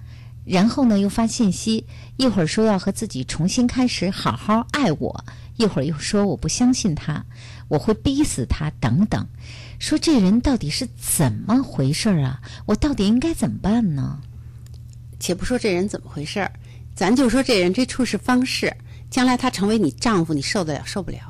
[0.45, 1.86] 然后呢又发信息，
[2.17, 5.26] 一会儿说要和自己重新开始，好好爱我，
[5.58, 7.26] 一会儿又说我不相信他，
[7.67, 9.28] 我会逼死他，等等。
[9.80, 12.41] 说这人到底是怎么回事啊？
[12.65, 14.19] 我到底应该怎么办呢？
[15.19, 16.50] 且不说这人怎么回事，
[16.95, 18.74] 咱就说这人这处事方式，
[19.10, 21.29] 将来他成为你丈夫，你受得了受不了？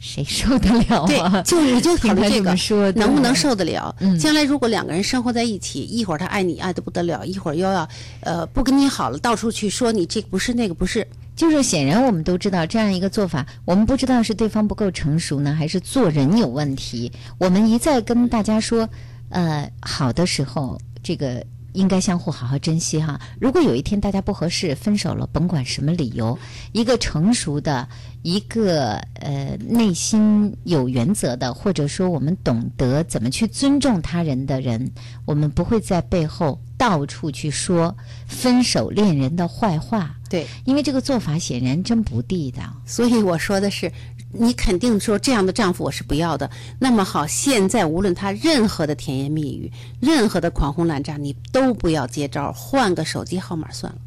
[0.00, 1.42] 谁受得了啊？
[1.42, 3.94] 对，就你就考虑这个，说能不能受得了？
[4.20, 7.88] 将来如果两个人生活在一起，一会儿他爱你爱的不得了，一会儿又要
[8.20, 11.06] 呃不跟你好了，到处去说你这个不是那个不是。
[11.34, 17.10] 就是显然我们都知道这样一个做法，我们不知道是对方不够成熟呢，还是做人有问题。
[17.38, 18.88] 我们一再跟大家说，
[19.30, 21.44] 呃，好的时候这个。
[21.74, 23.20] 应该相互好好珍惜哈。
[23.38, 26.36] 如果有一天大家不合适分手了，甭管什么理由，
[26.72, 27.86] 一个成熟的、
[28.22, 34.90] 一个呃内心有原则的，或者说我们懂得怎么去尊重他人的人，
[35.24, 40.14] 我们不会在背后到处去说分手恋人的坏话。
[40.28, 42.62] 对，因为这个做法显然真不地道。
[42.84, 43.90] 所以我说的是。
[44.30, 46.50] 你肯定说这样的丈夫我是不要的。
[46.78, 53.98] 那么好，现在无论他任何的甜言蜜语，任何的狂轰滥炸，你都不要接招，换个手机号码算了。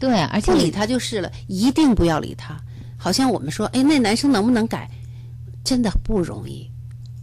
[0.00, 2.58] 对，而且不理他就是了，一定不要理他。
[2.98, 4.90] 好像我们说，哎，那男生能不能改？
[5.64, 6.70] 真的不容易。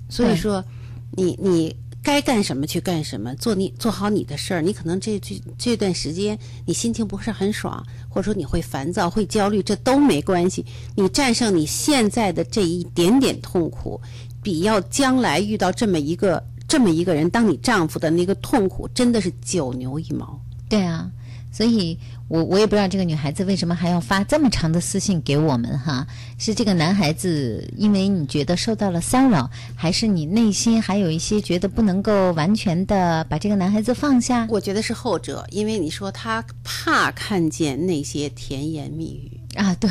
[0.10, 0.66] 所以说，
[1.12, 1.76] 你你。
[2.06, 4.62] 该干什么去干什么，做你做好你的事儿。
[4.62, 10.64] 你可能这这这段时间你心情不是很爽，或者说你会烦躁、会焦虑，这都没关系。
[10.96, 14.00] 你战胜你现在的这一点点痛苦，
[14.44, 20.40] 比要将来遇到这么一个这么一个人当你丈夫的那个痛苦，真的是九牛一毛。
[20.70, 21.10] 对啊，
[21.56, 21.98] 所以。
[22.28, 26.08] 我我也不知道这个女孩子为什么还要发这么长的私信给我们哈？
[26.40, 34.48] 是这个男孩子因为你觉得受到了骚扰，还是你内心还有一些觉得不能够完全的把这个男孩子放下？
[34.50, 39.88] 我觉得是后者，因为你说他怕看见那些甜言蜜语啊，对，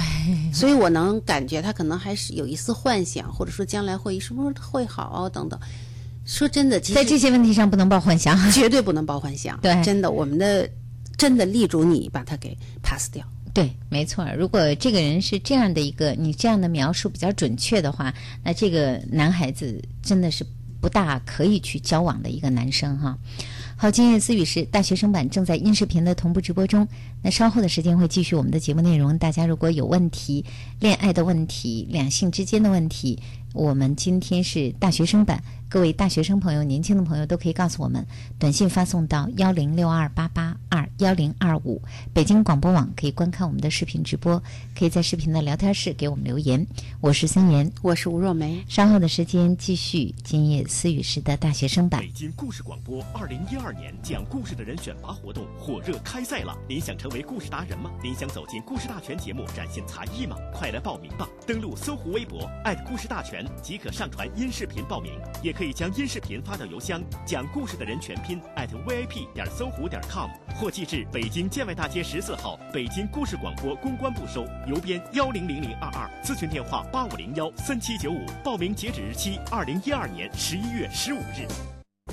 [0.53, 5.57] 所以我能感觉他可能还是有一丝幻想，或者说将来会是不是会好啊等等。
[6.27, 9.57] 说真的，在这些问题上不能抱幻想，绝对不能抱幻想。
[9.61, 10.69] 对，真的，我们的。
[11.17, 14.27] 真的力主你把他给 pass 掉，对，没错。
[14.37, 20.45] 如果这个人是这样的一个，你这样的描述比较准确的话，那这个男孩子真的是
[20.81, 23.17] 不大可以去交往的一个男生哈。
[23.77, 26.87] 好，今夜思雨是大学生版正在音视频的同步直播中，
[27.23, 30.45] 那稍后的时间会继续我们的节目内容，大家如果有问题，
[30.79, 33.19] 恋爱的问题、两性之间的问题，
[33.53, 35.43] 我们今天是大学生版，
[35.75, 38.07] 各位大学生朋友、年轻的朋友都可以告诉我们，
[38.39, 41.83] 短信发送到幺零六二八八二幺零二五，
[42.13, 44.41] 北京广播网可以观看我们的视频直播，
[44.79, 46.65] 可以在视频的聊天室给我们留言。
[47.01, 48.65] 我是森妍，我是吴若梅。
[48.69, 52.09] 稍后的时间继续今夜思雨时的大学生版北。
[52.15, 56.57] 京故事广播二零一二年讲故事的人选拔活动火热开赛了！
[56.69, 57.91] 您想成为故事达人吗？
[58.01, 60.37] 您想走进故事大全节目展现才艺吗？
[60.53, 61.29] 快来报名吧！
[61.45, 62.49] 登录搜狐微博
[62.87, 65.11] 故事大全即可上传音视频报名，
[65.43, 81.49] 也可以可以将音视频发到邮箱讲故事的人全拼 at vip 点搜狐点 com，或寄至北京建外大街十四号北京故事广播公关部收，邮编幺零零零二二，咨询电话八五零幺三七九五，报名截止日期二零一二年十一月十五日。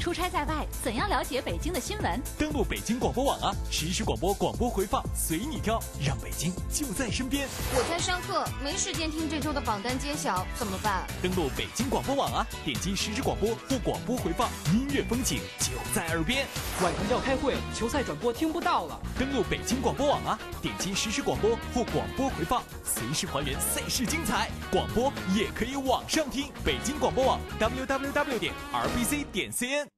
[0.02, 2.20] 出差在外，怎样了解北京的新闻？
[2.36, 7.48] 登录北京广播网啊，实时广播广播回放随你挑，让北京就在身边。
[7.76, 11.06] 我在上课，没时间听这周的榜单揭晓，怎么办？
[11.22, 16.48] 登录北京广播网啊，点击实时广播或广播回放，音乐风景就在耳边。
[16.82, 19.00] 晚上要开会，球赛转播听不到了。
[19.20, 24.50] 登录北京广播网啊，点击实时广播或广播回放，随时还原赛事精彩。
[24.72, 29.90] 广播也可以网上听，北京广播网 www 点 rbc 点 cn。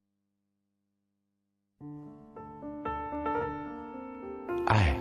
[4.65, 4.96] 爱，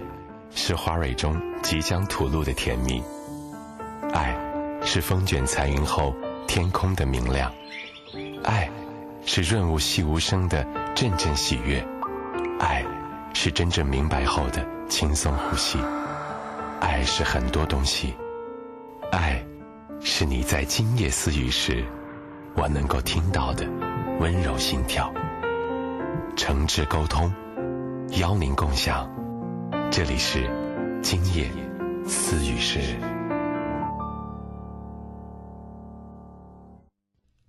[0.50, 3.02] 是花蕊中即将吐露的甜蜜；
[4.12, 4.36] 爱，
[4.82, 6.14] 是风卷残云后
[6.46, 7.50] 天空的明亮；
[8.44, 8.68] 爱，
[9.24, 11.80] 是润物细无声的阵阵喜悦；
[12.58, 12.84] 爱，
[13.32, 15.78] 是真正明白后的轻松呼吸；
[16.80, 18.12] 爱是很多东西；
[19.10, 19.42] 爱，
[20.00, 21.84] 是你在今夜私语时，
[22.56, 23.66] 我能够听到的
[24.18, 25.10] 温柔心跳。
[26.34, 27.30] 诚挚沟通，
[28.18, 29.08] 邀您共享。
[29.92, 30.48] 这里是
[31.02, 31.50] 今夜
[32.06, 32.98] 私语室。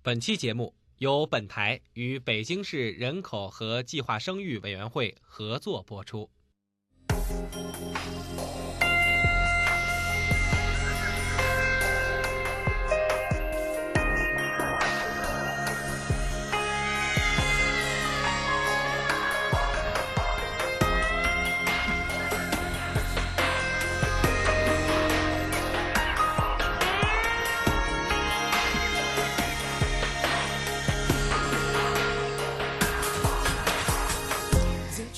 [0.02, 6.28] 本期节目由本台与北京市人口和计划生育委员会合作播出。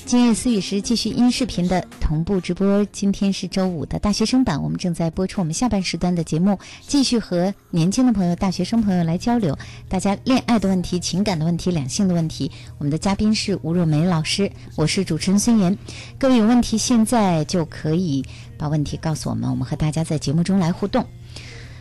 [0.06, 2.84] 今夜思雨时继续音视频的同步直播。
[2.92, 12.48] 今天是周五的大学生版，我们正在播出我们下半时段的节目，继续和年轻的朋友、大学生朋友来交流大家恋爱的问题、情感的问题、两性的问题。
[12.78, 15.76] 我们的嘉宾是吴若梅老师，我是主持人孙岩。
[16.18, 18.24] 各位有问题现在就可以
[18.56, 21.04] 把问题告诉我们，我们和大家在节目中来互动。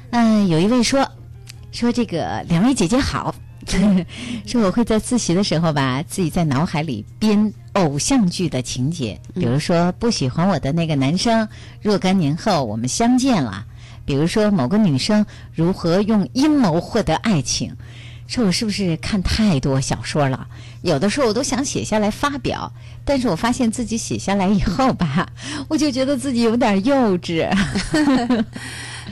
[0.09, 1.07] 嗯，有一位说
[1.71, 3.35] 说这个两位姐姐好。
[4.45, 11.47] 说我会在自习的时候吧，自己在脑海里编偶像剧的情节，比如说不喜欢我的那个男生，
[11.81, 13.65] 若干年后我们相见了；
[14.05, 17.75] 比如说某个女生如何用阴谋获得爱情。
[18.27, 20.47] 说我是不是看太多小说了？
[20.81, 22.73] 有的时候我都想写下来发表，
[23.03, 25.29] 但是我发现自己写下来以后吧，
[25.67, 27.47] 我就觉得自己有点幼稚。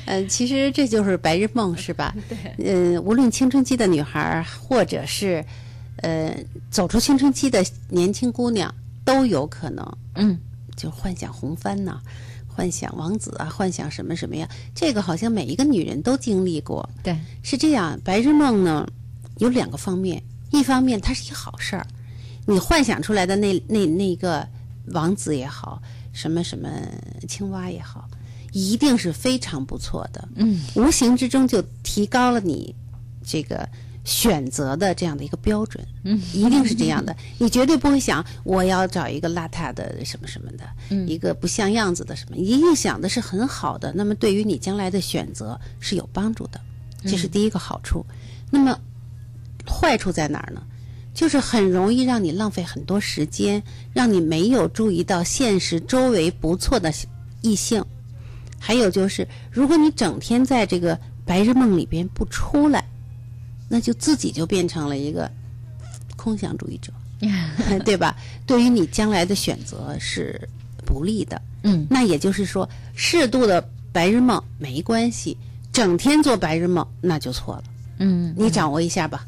[0.06, 2.16] 嗯，其实这就是白日梦，是吧？
[2.28, 2.38] 对。
[2.58, 5.44] 嗯，无论青春期的女孩儿，或者是
[5.98, 6.36] 呃
[6.70, 8.74] 走出青春期的年轻姑娘，
[9.06, 10.38] 都有可能，嗯，
[10.76, 12.00] 就幻想红帆呐，
[12.48, 14.48] 幻想王子啊，幻想什么什么呀？
[14.76, 16.88] 这个好像每一个女人都经历过。
[17.04, 18.00] 对，是这样。
[18.04, 18.88] 白日梦呢，
[19.38, 21.86] 有两个方面，一方面它是一好事儿，
[22.46, 24.48] 你幻想出来的那那那个
[24.88, 26.70] 王子也好，什么什么
[27.28, 28.08] 青蛙也好。
[28.54, 32.74] 一定是非常不错的，嗯，无形之中就提高了你
[33.26, 33.68] 这个
[34.06, 37.16] 选择的这样的一个标准，嗯，一定是这样的。
[37.40, 43.92] 你绝对不会想我要找一个邋遢的什么什么的，嗯，一个不像样子的什么，一定想的是很好的。
[43.94, 46.62] 那么对于你将来的选择是有帮助的，
[47.04, 48.06] 这是第一个好处。
[48.52, 48.80] 那么
[49.68, 50.62] 坏处在哪儿呢？
[51.14, 53.62] 就是很容易让你浪费很多时间，
[53.94, 56.92] 让你没有注意到现实周围不错的
[57.42, 57.84] 异性。
[58.66, 62.82] 还有就是，如果你整天在这个白日梦里边不出来，
[63.68, 65.30] 那就自己就变成了一个
[66.16, 66.94] 空想主义者，
[67.84, 68.16] 对吧？
[68.48, 70.40] 对于你将来的选择是
[70.86, 71.42] 不利的。
[71.64, 75.38] 嗯，那也就是说，适度的白日梦没关系，
[75.74, 77.64] 整天做白日梦那就错了。
[77.98, 79.28] 嗯，你掌握一下吧。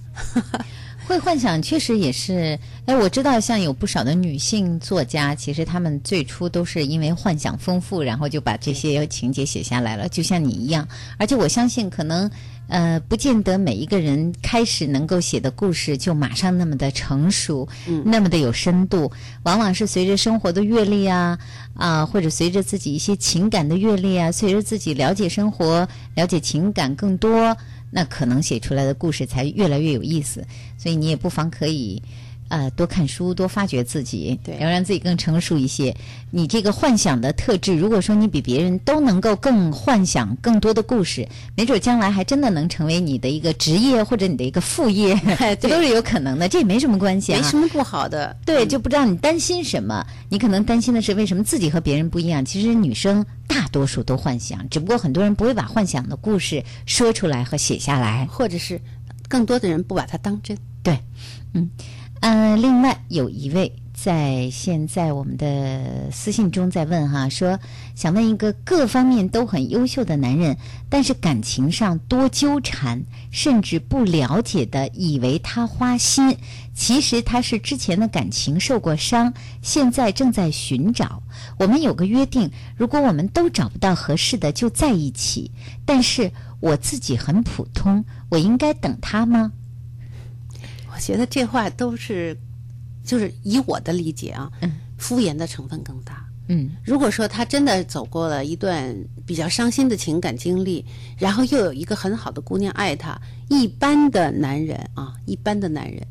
[1.07, 10.87] 会幻想确实也是，哎，我知道像有不少的女性作家，其实她们最初都是因为幻想丰富，然后就把这些情节写下来了，就像你一样。
[11.17, 12.29] 而且我相信，可能
[12.67, 19.11] 呃，不见得每一个人开始能够写的故事就马上那么的成熟，嗯那么的有深度，
[19.43, 21.37] 往往是随着生活的阅历啊
[21.75, 27.55] 啊，或者随着自己一些情感的阅历啊，随着自己了解生活、了解情感更多。
[27.95, 30.45] 那可能写出来的故事才越来越有意思，
[30.77, 32.03] 所以你也不妨可以，
[32.47, 35.95] 呃，多看书，多发掘自己，对要让自己更成熟一些。
[36.29, 45.19] 你这个幻想的特质，如果说你比别人都能够更幻想更多的故事，没准将来还真的能成为你的一个职业或者你的一个副业，
[45.59, 48.35] 这都是有可能的，这也没什么关系啊，没什么不好的。
[48.45, 50.05] 对，就不知道你担心什么。
[50.29, 52.43] 你可能担心的是为什么自己和别人不一样。
[52.45, 58.25] 其实女生大多数都幻想，只不过很多人不会把幻想的故事说出来和写下来。
[58.25, 58.79] 或者是
[59.27, 60.57] 更多的人不把它当真。
[60.83, 60.99] 对，
[61.53, 61.69] 嗯，
[62.25, 67.59] 呃，另外有一位在现在我们的私信中在问哈，说
[67.93, 70.57] 想问一个各方面都很优秀的男人，
[70.89, 72.99] 但是感情上多纠缠，
[73.29, 76.35] 甚至不了解的以为他花心，
[76.73, 81.21] 其实他是之前的感情受过伤，现在正在寻找。
[81.59, 85.51] 我们有个约定，如果我们都找不到合适的，就在一起。
[85.85, 89.51] 但是我自己很普通，我应该等他吗？
[90.95, 92.37] 我觉得这话都是，
[93.03, 96.25] 就是以我的理解啊，嗯敷衍的成分更大。
[96.47, 100.85] 嗯如果说他真的走过了一段比较伤心的情感经历，
[101.17, 103.19] 然后又有一个很好的姑娘爱他，
[103.49, 106.01] 一般的男人啊，一般的男人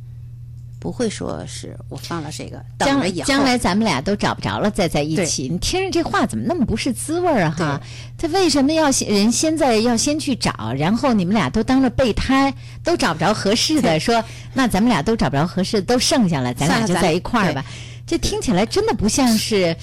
[0.84, 7.54] 不会说是我放了这个，将来将来咱们俩都找不着了再在一起，你听着这话怎么那么不是滋味儿啊？
[7.58, 7.80] 哈，
[8.18, 14.22] 他为什么要先人现在要先去找，然后你们俩都当着备胎，都找不着合适的，说
[14.52, 17.64] 那咱们俩都找不着合适的，都剩下了，咱俩就在一块儿吧。
[18.06, 19.74] 这听起来真的不像是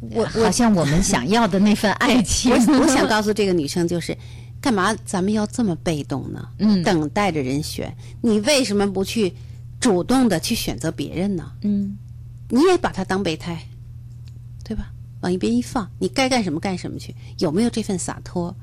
[0.00, 2.52] 我，好像我们想要的那份爱情。
[2.52, 4.18] 我我想告诉这个女生就是。
[4.60, 6.48] 干嘛咱们要这么被动呢？
[6.58, 9.34] 嗯，等待着人选，你为什么不去
[9.82, 11.52] 主动的去选择别人呢？
[11.62, 11.98] 嗯，
[12.48, 13.60] 你也把他当备胎，
[14.62, 14.92] 对吧？
[15.22, 18.54] 往一边一放，你该干什么干什么去，有没有这份洒脱？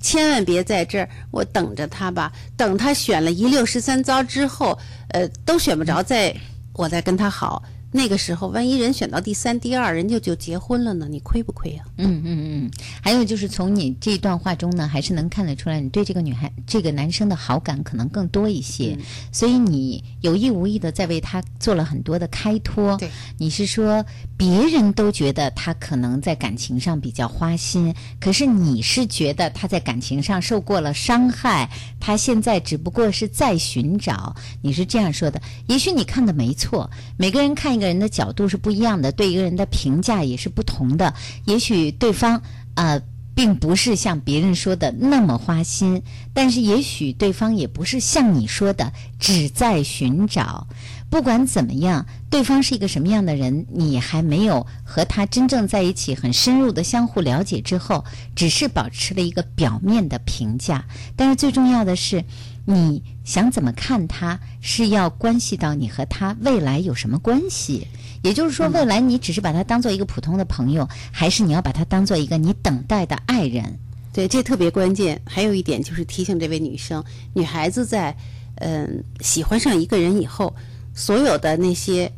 [0.00, 6.32] 千万别在这儿，我等着他吧，等他选了一六十三招之后，呃，都选不着，再
[6.74, 7.60] 我再跟他好。
[7.90, 11.86] 那个时候，万一人选到第三、第二，人家就结婚了呢，你亏不亏啊？
[11.96, 12.70] 嗯嗯嗯，
[13.02, 22.96] 还有就是从你这段话中呢，还是能看得出来，你对这个女孩、这个男生的好感可能更多一些，嗯所以你有意无意的在为他做了很多的开脱。
[22.98, 24.04] 对，你是说
[24.38, 31.68] 别人都觉得他可能在感情上比较花心，可是你是觉得他在感情上受过了伤害，
[31.98, 34.36] 他现在只不过是在寻找。
[34.62, 41.12] 你是这样说的，也许你看的没错，每个人看一个人的角度是不一样的，对一个人的评价也是不同的。
[41.44, 42.40] 也许对方
[42.76, 43.02] 呃
[43.34, 46.00] 并不是像别人说的那么花心，
[46.32, 50.66] 但是也许对方也不是像你说的只在寻找。
[51.10, 58.04] 不管怎么样，对方是一个什么样的人，你还没有和他真正在一起很深入的相互了解之后，
[58.36, 60.84] 只是保持了一个表面的评价。
[61.16, 62.22] 但是最重要的是，
[62.66, 67.86] 你想怎么看他，是要关系到你和他未来有什么关系。
[68.22, 73.78] 也就是说，未来你只是把他当做一个普通的朋友，还是你要把他当做一个你等待的爱人？
[74.12, 75.20] 对，这特别关键。
[75.24, 77.02] 还有一点就是提醒这位女生，
[77.32, 78.14] 女孩子在
[78.56, 80.52] 嗯喜欢上一个人以后，
[80.98, 82.12] 所有的那些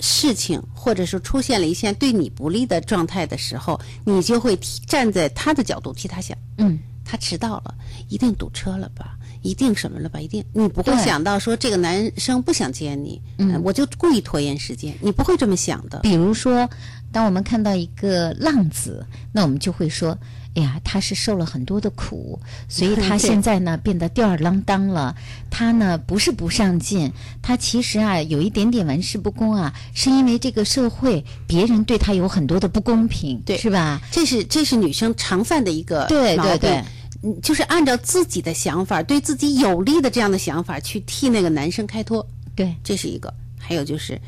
[0.00, 4.54] 事情，或者是出现了一些对你不利的状态的时候，你就会
[4.86, 6.36] 站在他的角度替他想。
[6.58, 7.74] 嗯，他迟到了，
[8.08, 9.16] 一定堵车了吧？
[9.42, 10.20] 一定什么了吧？
[10.20, 16.00] 一定你不会想到说这个男生不想见你，嗯呃我就故意拖延时间，你不会这么想的。
[16.00, 16.68] 比如说，
[17.10, 20.18] 当我们看到一个浪子，那我们就会说
[20.58, 22.36] ：“哎呀，他是受了很多的苦，
[22.68, 25.14] 所以他现在呢变得吊儿郎当了。
[25.48, 34.02] 他呢不是不上进，他其实啊有一点点玩世不恭啊，是因为这个社会别人对他有很多的不公平，对是吧？
[34.10, 36.82] 这是这是女生常犯的一个对对对
[37.22, 43.32] 嗯，就是按照自己的想法，对自己有利的这样的想法去替那个男生开脱，对，这是一个。
[43.60, 44.20] 还有就是，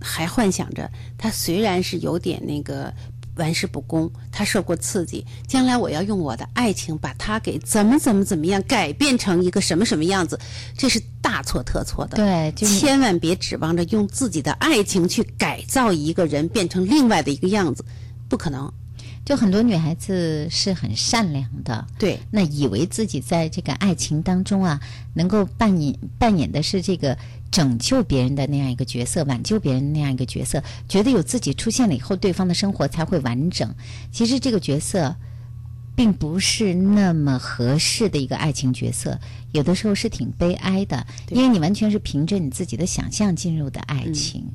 [0.00, 2.92] 还幻想着他虽然是有点那个
[3.40, 10.38] 玩世不恭，他受过刺激，将来我要用我的爱情把他给怎么怎么怎么样改变成一个什么什么样子，
[10.76, 12.16] 这是大错特错的。
[12.16, 17.84] 对，就是千万别指望着用自己的爱情去改造一个人变成另外的一个样子，
[18.28, 18.70] 不可能。
[19.22, 24.80] 就很多女孩子是很善良的，对，那以为自己在这个爱情当中啊，
[25.14, 27.16] 能够扮演扮演的是这个
[27.50, 33.74] 拯救别人的那样一个角色，挽救别人那样一个角色，觉得有自己出现了以后，对方的生活才会完整。
[34.10, 35.16] 其实这个角色。
[35.96, 39.20] 并不是那么合适的一个爱情角色，
[39.52, 44.46] 有的时候是挺悲哀的，因为你完全是凭着你自己的想象进入的爱情。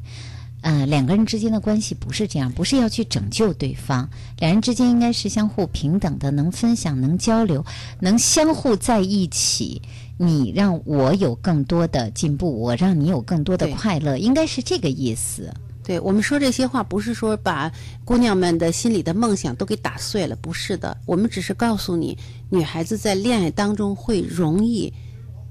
[0.61, 7.63] 呃，两个人之间的关系不是这样，不是要去拯救对方，两人之间应该是相互平等的，能分享，能交流，
[7.99, 9.83] 能相互在一起。
[10.17, 15.53] 你让我有更多的进步，我让你有更多的快乐，应该是这个意思。
[15.83, 17.71] 对我们说这些话，不是说把
[18.03, 20.97] 姑娘们的心里的梦想都给打碎了，不是的。
[21.05, 22.17] 我们只是告诉你，
[22.49, 24.91] 女孩子在恋爱当中会容易，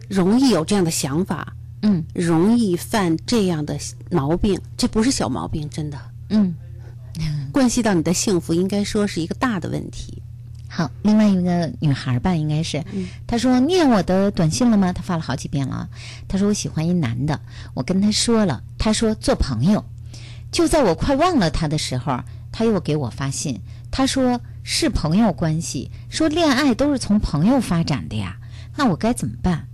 [0.09, 3.79] 容易有这样的想法，嗯，容易犯这样的
[4.11, 4.61] 毛病。
[4.77, 5.97] 这不是小毛病，真的，
[6.31, 6.53] 嗯，
[7.53, 10.21] 关系到你的幸福，应该说是一个大的问题。
[10.77, 12.83] 好，另外一个女孩吧，应该是，
[13.29, 14.93] 她说念我的短信了吗？
[14.93, 15.89] 她发了好几遍了。
[16.27, 17.41] 她说我喜欢一男的，
[17.75, 19.85] 我跟他说了，他说做朋友。
[20.51, 22.21] 就在我快忘了他的时候，
[22.51, 23.61] 他又给我发信，
[23.93, 28.37] 他说是朋友关系，说恋爱都是从朋友发展的呀，
[28.75, 29.69] 那我该怎么办？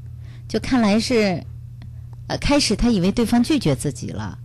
[0.49, 1.45] 就看来是，
[2.27, 4.39] 呃，开始他以为对方拒绝自己了，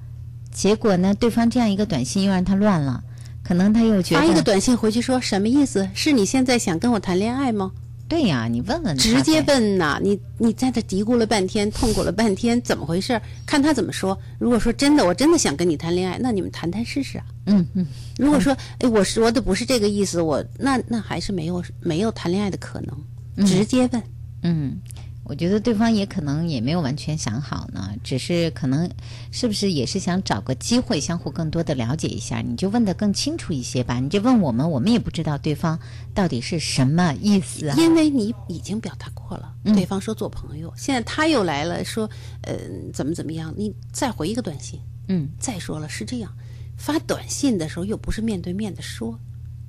[0.51, 3.03] 结果呢，对方这样一个短信又让他乱了，
[3.45, 5.87] 可能他又觉得发一个短信回去说什么意思？
[5.93, 7.71] 是你现在想跟我谈恋爱吗？
[8.07, 9.99] 对呀，你问问，直接问呐！
[9.99, 13.19] 你你在这嘀咕了半天，痛苦了半天，怎么回事？
[13.47, 14.15] 看他怎么说。
[14.37, 17.25] 如果说真的，我真的想跟你谈恋爱，那你们谈谈试试啊。
[17.47, 17.85] 嗯嗯。
[18.17, 23.45] 如果说，哎，我说的不是这个意思，我那那还是没有没有谈恋爱的可能。
[23.45, 24.03] 直接问。
[24.43, 24.79] 嗯。
[25.27, 28.89] 我觉得对方也可能也没有完全想好呢，只是可能
[29.31, 32.41] 是不是也是想找个机会相互更多的了解一下？
[32.41, 35.79] 你就问的更清楚一些吧，你就问我们，我们也不知道对方
[36.13, 37.75] 到底是什么意思啊。
[37.75, 42.07] 因为你已经表达过了，对方说做朋友，现在他又来了说，
[42.43, 42.55] 呃，
[42.93, 43.51] 怎么怎么样？
[43.57, 46.31] 你再回一个短信，嗯，再说了是这样，
[46.77, 49.19] 发短信的时候又不是面对面的说，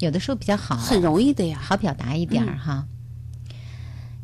[0.00, 2.86] 有的时候比较好，很容易的呀，好表达一点儿哈。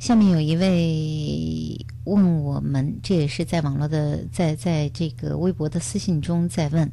[0.03, 6.91] 下面有一位问我们，这也是在网络的，在在这个微博的私信中在问，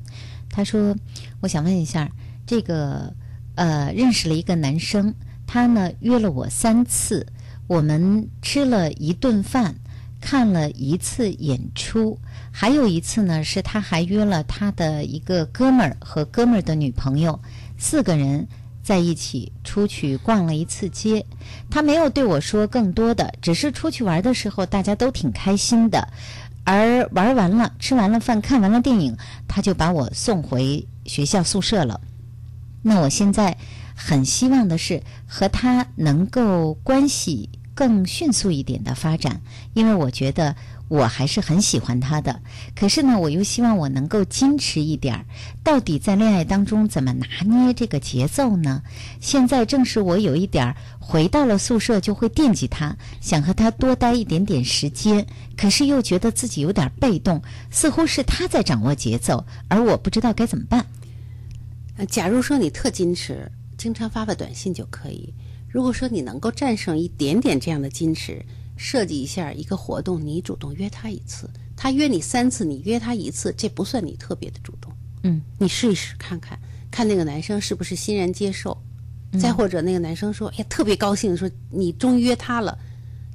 [0.47, 0.95] 他说
[1.41, 2.07] ：“我想问一下，
[2.45, 3.11] 这个
[3.55, 5.11] 呃，认识了一个男生，
[5.47, 7.25] 他呢约了我三次，
[7.65, 9.73] 我们吃了一顿饭，
[10.21, 12.19] 看了一次演出，
[12.51, 17.39] 还有一次呢是他还约了他的一个哥们儿和哥们儿的女朋友，
[17.75, 18.47] 四个人。”
[18.89, 21.23] 在一起出去逛了一次街，
[21.69, 26.07] 他没有对我说更多的，只是出去玩的时候大家都挺开心的。
[26.63, 29.15] 而玩完了，吃完了饭，看完了电影，
[29.47, 32.01] 他就把我送回学校宿舍了。
[32.81, 33.55] 那我现在
[33.93, 39.39] 很希望的是和他能够关系更迅速一点的发展，
[39.75, 40.55] 因为我觉得。
[40.89, 42.41] 我还是很喜欢他的，
[42.75, 45.25] 可是呢，我又希望我能够矜持一点儿。
[45.63, 48.81] 到底在恋爱当中怎么拿捏这个节奏呢？
[49.21, 60.83] 现在正是我有一点儿回到了宿舍就会惦记他，想和他多待一点点时间，可是又觉得自己有点被动，似乎是他在掌握节奏，而我不知道该怎么办。
[62.07, 65.31] 假如说你特矜持，经常发发短信就可以；
[65.69, 68.43] 如果说你能够战胜一点点这样的矜持。
[68.79, 74.89] 设计一下一个活动，你主动约他一次，他约你三次，你约他一次，这不算你特别的主动。
[75.23, 76.57] 嗯，你试一试看看，
[76.89, 78.75] 看那个男生是不是欣然接受。
[79.39, 82.75] 再或者那个男生说：“哎呀，特别高兴，说你终于约他了。”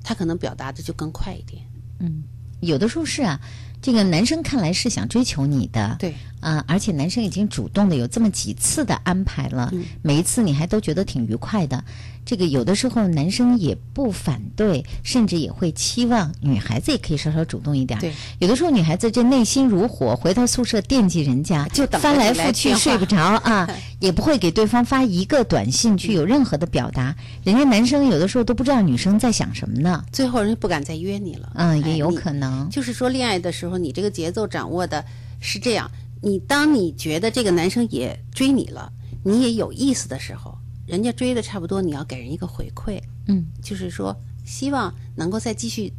[0.03, 1.63] 他可能表达的就更快一点。
[2.01, 2.25] 嗯，
[2.61, 3.41] 有的时候是啊，
[3.81, 5.97] 这个男生看来是想追求你的。
[6.01, 9.73] 对啊，而且男生已经主动的有这么几次的安排了，
[10.03, 11.85] 每一次你还都觉得挺愉快的。
[12.25, 18.01] 这个有的时候男生也不反对，甚至也会期望女孩子也可以稍稍主动一点。
[18.01, 23.69] 对，有的时候女孩子这内心如火，回到宿舍惦记人家，就翻来覆去睡不着啊，
[24.01, 27.15] 也不会给对方发一个短信去有任何的表达。
[27.43, 31.53] 人家男生有的时候都不知道女生在想什么呢，最后人家不敢再约你了。
[31.55, 32.69] 嗯，也有可能。
[32.71, 35.05] 就是说恋爱的时候，你这个节奏掌握的
[35.41, 35.91] 是这样。
[36.23, 38.91] 你当你觉得这个男生也追你了，
[39.25, 40.57] 你也有意思的时候。
[40.87, 44.15] 人家追的差不多，你要给人一个回馈，嗯，就是说
[44.45, 45.93] 希望能够再继续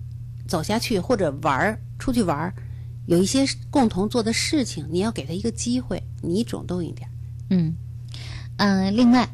[0.47, 2.53] 走下去，或者玩儿出去玩儿，
[3.07, 7.09] 有一些共同做的事情，你要给他一个机会，你主动一点，
[7.49, 7.75] 嗯，
[8.57, 9.27] 嗯，另外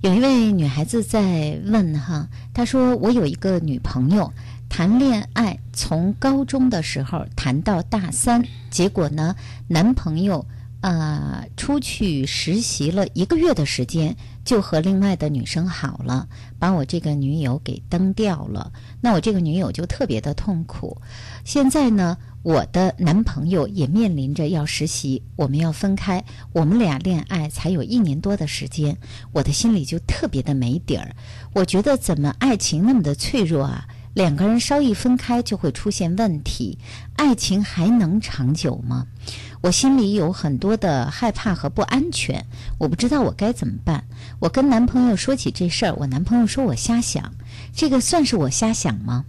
[0.00, 4.32] 有一位女孩子在问哈，她说我有一个女朋友，
[4.70, 9.36] 谈恋爱从高中的时候谈到大三，结果呢，
[9.68, 10.46] 男朋友。
[10.84, 14.14] 呃，出去实习了一个月的时间，
[14.44, 16.28] 就和另外的女生好了，
[16.58, 18.70] 把我这个女友给蹬掉了。
[19.00, 21.00] 那我这个女友就特别的痛苦。
[21.42, 26.22] 现在呢，我的男朋友也面临着要实习，我们要分开。
[26.52, 28.98] 我们俩恋爱才有一年多的时间，
[29.32, 31.16] 我的心里就特别的没底儿。
[31.54, 33.86] 我觉得怎么爱情那么的脆弱啊？
[34.12, 36.78] 两个人稍一分开就会出现问题，
[37.16, 39.06] 爱情还能长久吗？
[39.64, 42.44] 我心里有很多的害怕和不安全，
[42.76, 44.04] 我不知道我该怎么办。
[44.38, 47.32] 我跟男朋友说起这事儿，我男朋友说我瞎想，
[47.74, 49.24] 这个算是我瞎想吗？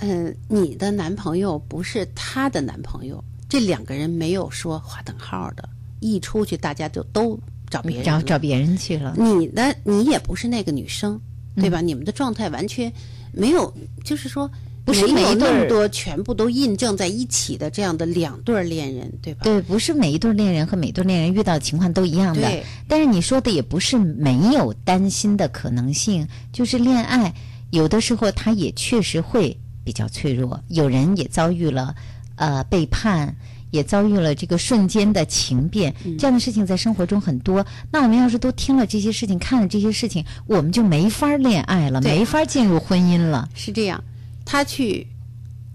[0.00, 5.68] 嗯，你的男朋友不是他的男朋友，这两个人没有说划等号的，
[6.00, 7.38] 一出去大家就都
[7.70, 9.14] 找别人找找别人去了。
[9.16, 11.20] 你的你也不是那个女生，
[11.54, 11.80] 对吧？
[11.80, 12.92] 你们的状态完全
[13.30, 14.50] 没有，就是说。
[14.84, 19.40] 不是每一对多全部都印证在一起的这样的两对儿恋人，对吧？
[19.44, 22.62] 对，不是每一对恋人和每对恋人遇到的情况都一样的。
[22.86, 27.34] 但是你说的也不是没有担心的可能性，就是恋爱
[27.70, 31.94] 有的时候它也确实会比较脆弱，有人也遭遇了
[32.36, 33.34] 呃背叛。
[33.70, 37.66] 也遭遇了这个瞬间的情变，这样的事情在生活中很多。
[37.90, 43.48] 那我们要是都听了这些事情，看了这些事情，我们就没法恋爱了，没法进入婚姻了。
[43.52, 44.00] 是这样，
[44.44, 45.06] 他去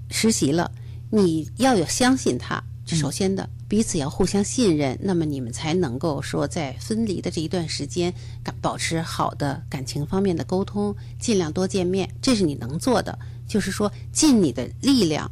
[0.09, 0.71] 实习了，
[1.09, 2.63] 你要有相信他。
[2.85, 8.11] 首先的，彼此要互相信任，那么你们才能够说在分离的这一段时间，
[8.59, 13.19] 保持好的感情方面的沟通，尽量多见面，这是你能做的。
[13.47, 15.29] 就是说，尽你的力量，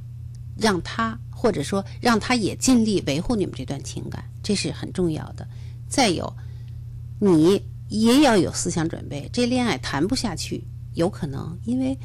[0.56, 5.48] 让他或者说让他也尽力维护你们这段情感，这是很重要的。
[5.90, 6.32] 再有，
[7.20, 7.60] 你
[7.90, 10.64] 也要有思想准备，这恋爱谈不下去，
[10.94, 11.98] 有可能因为。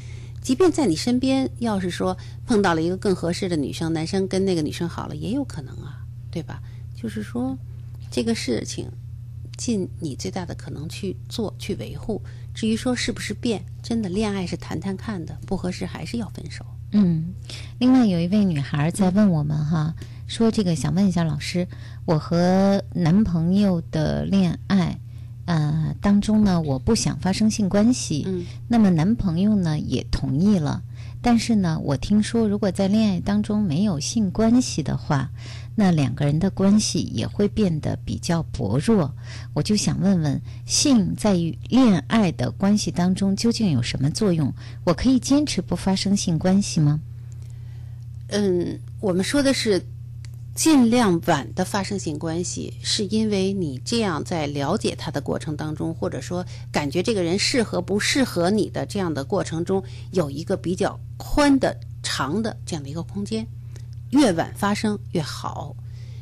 [0.43, 6.61] 即便在你身边，要是说碰到了一个更合适的女生，男生跟那个女生好了，也有可能啊，对吧？
[6.93, 7.57] 就是说，
[8.11, 8.91] 这个事情
[9.57, 12.21] 尽你最大的可能去做，去维护。
[12.53, 16.65] 至于说是不是变，真的恋爱是谈谈看的，不合适还是要分手。
[16.91, 17.33] 嗯，
[17.79, 19.95] 另外有一位女孩在问我们哈，
[20.27, 21.67] 说这个想问一下老师，
[22.05, 24.99] 我和男朋友的恋爱。
[25.45, 30.81] 呃，当中呢，我不想发生性关系，嗯，那么男朋友呢也同意了，
[31.21, 35.29] 但是呢，我听说如果在恋爱当中没有性关系的话，
[35.75, 39.13] 那两个人的关系也会变得比较薄弱。
[39.53, 44.53] 我就想问问，性在于恋爱的关系当中究竟有什么作用？
[44.85, 47.01] 我可以坚持不发生性关系吗？
[48.29, 49.83] 嗯，我们说的是。
[50.55, 63.47] 尽量晚的发生性关系，是因为你这样在了解他的过程当中，或者说感觉这个人适合不适合你的这样的过程中，有一个比较宽的、长的这样的一个空间，
[64.11, 65.75] 越晚发生越好。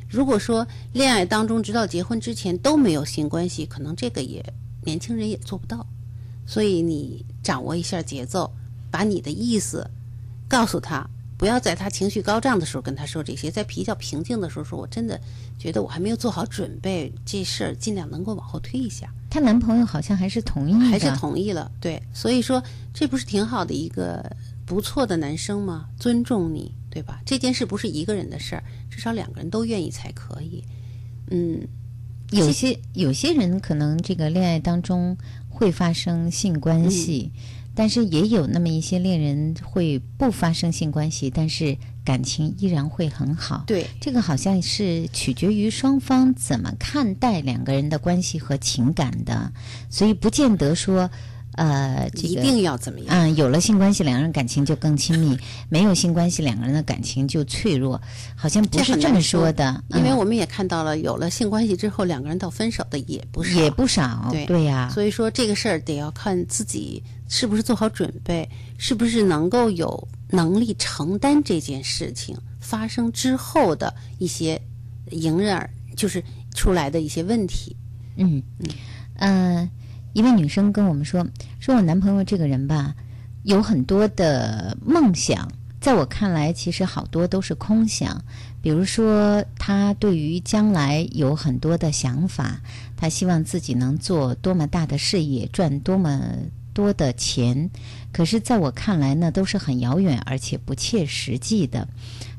[0.08, 4.42] 如果说恋爱当中直到结婚之前都没有性关系，可能这个也
[4.84, 5.86] 年轻人也做不到。
[6.46, 8.50] 所以你掌握一下节奏，
[8.90, 9.90] 把你的意思
[10.48, 11.06] 告诉他。
[11.42, 15.20] 不要在他情绪高涨的时候跟他说这些，在比较平静的时候说，我真的
[15.58, 19.12] 觉得我还没有做好准备，这事儿尽量能够往后推一下。
[19.28, 22.62] 她男朋友好像还是同意的，还是同意了，对，所以说
[22.94, 24.24] 这不是挺好的一个
[24.64, 25.88] 不错的男生吗？
[25.98, 27.20] 尊重你，对吧？
[27.26, 30.62] 这件事不是一个人的事儿，至少两个人都愿意才可以。
[31.32, 31.66] 嗯，
[32.30, 35.18] 有些有些人可能这个恋爱当中
[35.48, 37.32] 会发生性关系。
[37.34, 37.40] 嗯
[37.74, 43.64] 但是也有那么一些恋人会不发生性关系，但是感情依然会很好。
[43.66, 49.52] 对，这个好像是取决于双方怎么看待两个人的关系和情感的，
[49.88, 51.10] 所以不见得说，
[51.54, 53.08] 呃，这个一定要怎么样？
[53.10, 55.34] 嗯，有了性关系，两个人感情就更亲密；
[55.70, 58.00] 没有性关系，两个人的感情就脆弱。
[58.34, 64.28] 好像不是这么说的，因为我们也看到了，有了性关系之后，两个人到分手的也不少，也不少。
[64.30, 67.02] 对对呀，所以说这个事儿得要看自己。
[67.34, 68.46] 是不是做好准备？
[68.76, 74.60] 是不是能够有能力承担这件事情发生之后的一些
[75.10, 76.22] 迎刃而就是
[76.54, 77.74] 出来的一些问题？
[78.16, 78.68] 嗯嗯
[79.16, 79.70] 呃，
[80.12, 81.26] 一位女生跟我们说，
[81.58, 82.94] 说我男朋友这个人吧，
[83.44, 88.22] 有很多的梦想，在我看来，其实好多都是空想。
[88.60, 92.60] 比如说，他对于将来有很多的想法，
[92.94, 96.20] 他希望自己能做多么大的事业，赚多么。
[96.72, 97.70] 多的钱，
[98.12, 101.88] 可是在我看来呢，都是很遥远而且不切实际的。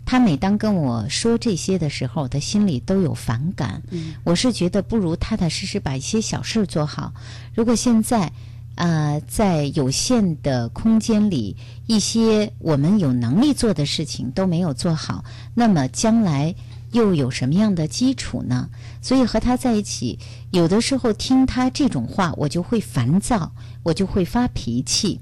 [0.06, 3.82] 他每当跟我说这些的时候，我的心里都有反感。
[3.90, 7.14] 嗯，我是觉得不如踏踏实实把一些小事做好。
[7.56, 8.32] 如果现在，
[8.76, 11.56] 呃，在有限的空间里，
[11.88, 15.24] 一些我们有能力做的事情都没有做好，
[15.54, 16.54] 那么将来
[16.92, 18.70] 又有什么样的基础呢？
[19.02, 20.20] 所以和他在一起，
[20.52, 23.54] 有的时候听他这种话，我就会烦躁，
[23.84, 25.20] 我就会发脾气。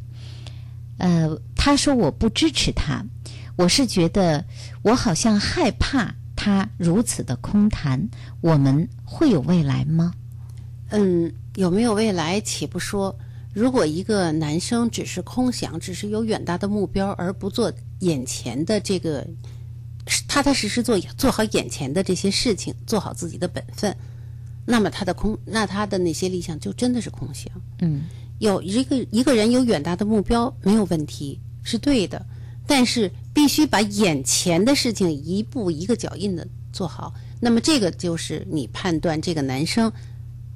[0.98, 3.04] 呃，他说我不支持他，
[3.56, 4.46] 我是觉得
[4.84, 8.10] 我好像害怕他如此的空谈。
[8.40, 10.14] 我们会有未来吗？
[10.90, 13.18] 嗯，有没有未来且不说。
[13.54, 19.28] 如果一个男生只是空想，只是有远大的目标，而不做眼前的这个
[20.28, 23.96] 踏踏实实做做好眼前的这些事情，做好自己的本分，
[24.66, 27.52] 那么他的空，那他的那些理想就真的是空想。
[27.80, 28.04] 嗯，
[28.42, 32.26] 有一个一个人有远大的目标没有问题，是对的，
[32.66, 37.14] 但是必须把眼前的事情一步一个脚印的做好。
[37.40, 39.94] 那么这个就是你判断这个男生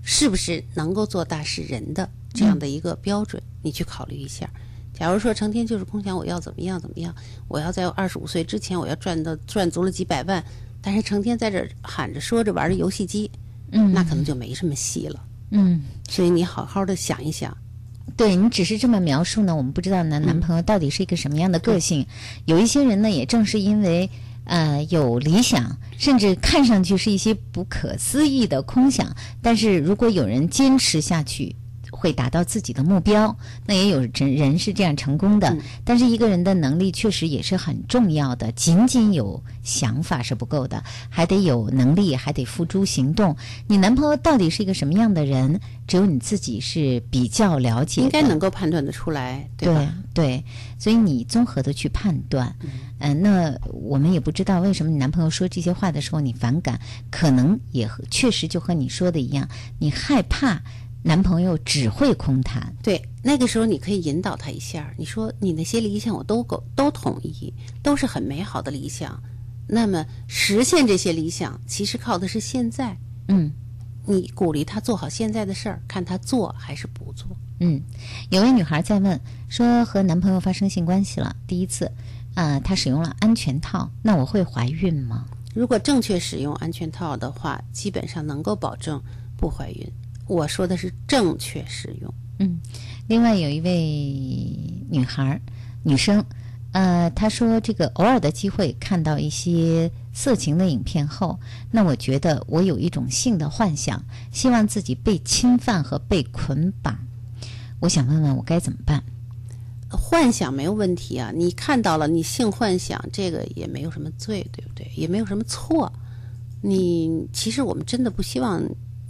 [0.02, 2.10] 是不是能够做大事人的。
[2.34, 4.50] 这样的一个标准，你去考虑一下。
[4.92, 7.14] 假如说成天就是空想我要怎么样怎么样，
[7.48, 10.44] 我要在二十五岁之前我要赚到赚足了几百万，
[10.82, 13.30] 但是成天在这喊着说着玩着游戏机，
[13.72, 15.24] 嗯，那可能就没什么戏了。
[15.52, 17.56] 嗯，所以你好好的想一想。
[18.18, 22.06] 对你只是这么描述呢，我们不知道男男朋友到底是一个什么样的个性。
[22.46, 24.10] 有一些人呢，也正是因为
[24.46, 31.56] 呃有理想，甚至看上去是一些不可思议的空想，但是如果有人坚持下去。
[31.96, 33.36] 会达到自己的目标，
[33.66, 35.56] 那也有人人是这样成功的。
[35.84, 43.36] 但是一个人的能力确实也是很重要的，仅仅有想法是不够的，还得有能力，还得付诸行动。
[43.68, 49.94] 你男朋友到底是一个什么样的人，只有你自己是比较了解，应该能够判断得出来，对吧？
[50.14, 50.44] 对，
[50.78, 52.54] 所以你综合的去判断。
[53.00, 56.80] 嗯，那我们也不知道为什么你男朋友说这些话的时候你反感，
[57.10, 59.48] 可能也确实就和你说的一样，
[59.80, 60.62] 你害怕。
[61.08, 64.92] 男朋友只会空谈，对，那个时候你可以引导他一下。
[64.98, 67.54] 你说你那些理想我都够都同意，
[67.84, 69.22] 都是很美好的理想。
[69.68, 72.98] 那么实现这些理想，其实靠的是现在。
[73.28, 73.52] 嗯，
[74.08, 77.28] 你鼓励他做好现在的事儿，看他做还是不做。
[77.60, 77.80] 嗯，
[78.32, 81.92] 有位女孩在问说，和男朋友发生性关系了，第一次，
[82.34, 85.26] 啊，她使用了安全套，那我会怀孕吗？
[85.54, 89.00] 如果正确使用安全套的话，基本上能够保证
[89.38, 89.88] 不怀孕。
[90.28, 92.14] 我说的是正确使用。
[92.40, 92.60] 嗯，
[93.08, 93.72] 另外有一位
[94.90, 95.40] 女孩
[95.84, 96.26] 女生，
[96.72, 101.40] 呃，她说这个偶尔的机会看到一些色情的影片后，
[101.72, 106.98] 那我觉得我有一种性的幻想，希望自己被侵犯和被捆绑。
[107.80, 109.04] 我想问问我该怎么办？
[109.90, 114.92] 幻想没有问题啊，你看到了，你性幻想这个也没有什么罪，对不对？
[114.96, 115.90] 也没有什么错。
[116.62, 118.62] 你其实我们真的不希望。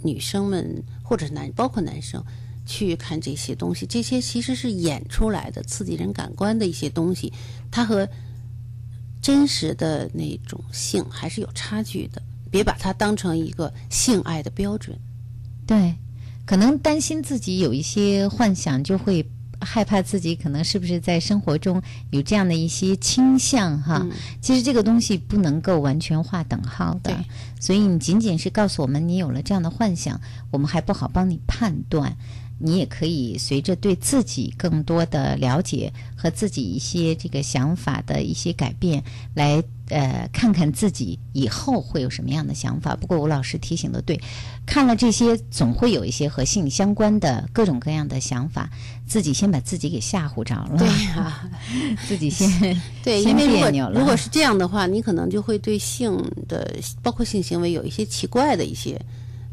[0.02, 2.22] 女生们或者男，包括男生，
[2.66, 7.32] 去看这些东西，这些其实是演出来的，刺激人感官的一些东西，
[7.70, 8.08] 它和
[9.22, 12.20] 真实的那种性还是有差距的。
[12.50, 14.98] 别把它当成一个性爱的标准。
[15.66, 15.94] 对，
[16.44, 19.24] 可能担心自己有一些幻想，就会。
[19.66, 24.06] 害怕自己可能是不是在生活中有这样的一些倾向哈？
[24.40, 27.12] 其实这个东西不能够完全划等号的，
[27.60, 32.16] 所以你仅仅是告诉我们你有了这样的幻想，我们还不好帮你判断。
[32.58, 35.92] 你也可以随着对自己更多的了解
[36.26, 39.02] 和自己一些这个想法的一些改变
[39.34, 39.62] 来。
[39.88, 42.96] 呃，看看自己以后会有什么样的想法。
[42.96, 44.20] 不过吴老师提醒的对，
[44.66, 48.68] 看了这些，总会有一些和性相关的各种各样的想法，
[49.06, 50.76] 自己先把自己给吓唬着了。
[50.76, 51.48] 对呀，
[52.08, 59.00] 自己 先对，因为如果如果是这样的话，你可能就会对性的，包括性行为有一些奇怪的一些。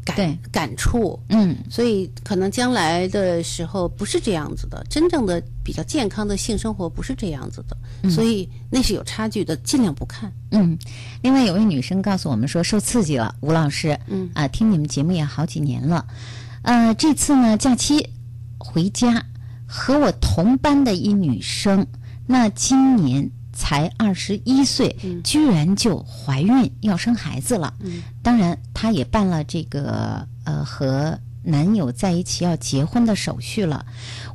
[0.04, 10.32] 感感触，嗯，所以可能将来的时候不是这样子的，真正的比较健康的性生活不是这样子的，所以那是有差距的，尽量不看。
[10.50, 10.78] 嗯，
[11.22, 14.30] 另外有位女生告诉我们说受刺激了，吴老师，嗯。
[14.34, 16.06] 啊，听你们节目也好几年了，
[16.62, 18.08] 呃，这次呢假期
[18.58, 19.24] 回家
[19.66, 21.86] 和我同班的一女生，
[22.26, 23.30] 那今年。
[23.64, 24.94] 才二十一岁，
[25.24, 27.72] 居然就怀孕要生孩子了。
[28.22, 33.86] 当然，她也办了这个呃和男友在一起要结婚的手续了。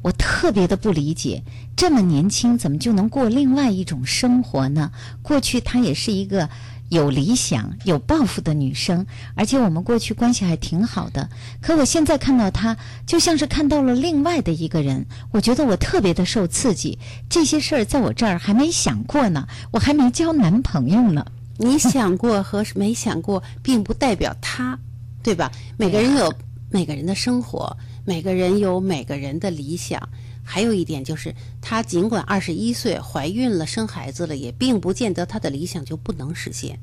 [0.01, 1.43] 我特别的不理解，
[1.75, 4.91] 这么年轻怎么就能过另外一种生活呢？
[5.21, 6.49] 过去她也是一个。
[6.89, 11.29] 有理想、有抱负的女生，而且我们过去关系还挺好的。
[11.61, 12.75] 可我现在看到她，
[13.05, 15.05] 就像是看到了另外的一个人。
[15.31, 16.99] 我觉得我特别的受刺激。
[17.29, 21.25] 这些事儿在我这儿还没想过呢，我还没交男朋友呢。
[21.61, 24.79] 你想过和没想过，并不代表他，
[25.21, 25.51] 对吧？
[25.77, 26.33] 每个人有
[26.71, 27.75] 每个人的生活，
[28.05, 30.01] 每个人有每个人的理想。
[30.51, 31.31] 还有一点就是，
[31.61, 36.79] 她尽管二十一岁怀孕了、生孩子了，也并不见得她的理想就不能实现。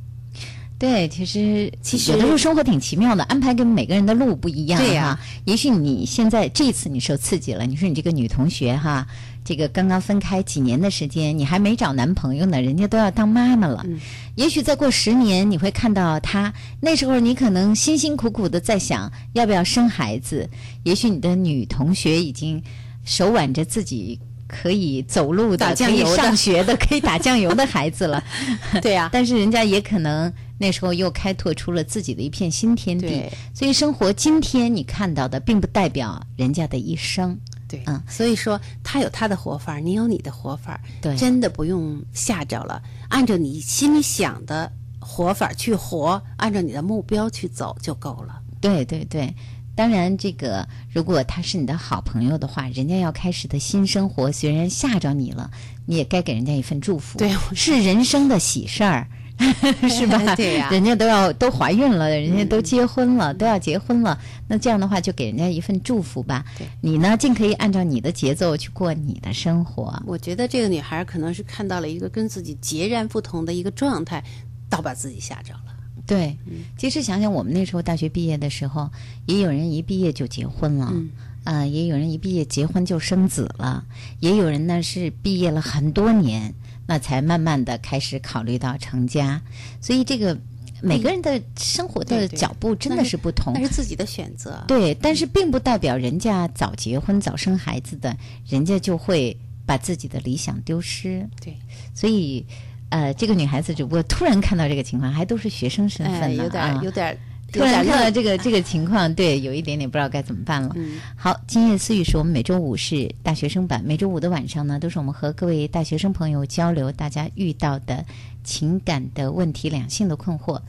[0.79, 5.21] 对，其实其实有的时候生活挺奇妙的，安排跟每个人的路不一样对呀哈。
[5.47, 9.07] 也许你现在这次你受刺激了，你说你这个女同学哈，
[9.43, 13.83] 这个刚刚分开几年的时间，你还没找男朋友呢，人家都要当妈妈了。
[13.89, 13.99] 嗯
[14.35, 20.47] 也许再过十年，你会看到她，那时候你可能辛辛苦苦的在想要不要生孩子。
[20.83, 22.63] 也许你的女同学已经
[23.07, 24.21] 手挽着自己。
[24.49, 28.23] 可以走路的、可以上学的、 可以打酱油的孩子了，
[28.81, 33.09] 对呀、 但是人家也可能那时候又开拓出了自己的一片新天地。
[33.09, 37.37] 对，所以生活今天你看到的，并不代表人家的一生。
[37.67, 38.01] 对，嗯。
[38.09, 41.17] 所以说他有他的活法，你有你的活法，对。
[41.17, 48.43] 真的不用吓着了，按照你心里想的活法去活，按照你的目标去走就够了。
[48.61, 49.35] 对对对，
[49.77, 55.49] 当然这个如果他是你的好朋友的话，人家要开始的新生活，虽然吓着你了，
[55.85, 57.19] 你也该给人家一份祝福。
[57.19, 59.07] 对，是人生的喜事儿。
[59.87, 60.35] 是吧？
[60.35, 64.19] 对呀人家都要都怀孕了，人家都结婚了，都要结婚了。
[64.49, 66.43] 那这样的话，就给人家一份祝福吧。
[66.57, 70.03] 对你呢，尽可以按照你的节奏去过你的生活。
[70.07, 74.25] 我觉得这个女孩儿可能是看到了一个跟自己截然不同的一个状态，
[74.71, 75.66] 倒把自己吓着了。
[76.07, 76.37] 对，
[76.79, 78.91] 其实想想我们那时候大学毕业的时候，
[79.27, 81.11] 也有人一毕业就结婚了，嗯。
[81.45, 83.85] 呃，也有人一毕业结婚就生子了，
[84.19, 86.53] 也有人呢是毕业了很多年，
[86.89, 89.41] 那才慢慢的开始考虑到成家，
[89.81, 90.37] 所以这个
[90.83, 93.53] 每个人的生活的脚步真的是不同。
[93.55, 93.61] 那。
[93.61, 94.65] 是自己的选择。
[94.67, 98.17] 对，但是并不代表人家早结婚、早生孩子的，
[98.49, 101.25] 人家就会把自己的理想丢失。
[101.41, 101.57] 对，
[101.95, 102.45] 所以，
[102.89, 107.19] 呃，这个女孩子只不过突然看到这个情况，还都是学生身份哎，呢，有点啊，有点儿，
[107.53, 110.73] 突然看到这个这个情况，对，有一点点不知道该怎么办了。
[110.77, 118.05] 嗯好，今夜私语是我们每周五是大学生版，每周五的晚上呢，都是我们和各位大学生朋友交流大家遇到的
[118.45, 120.61] 情感的问题、两性的困惑。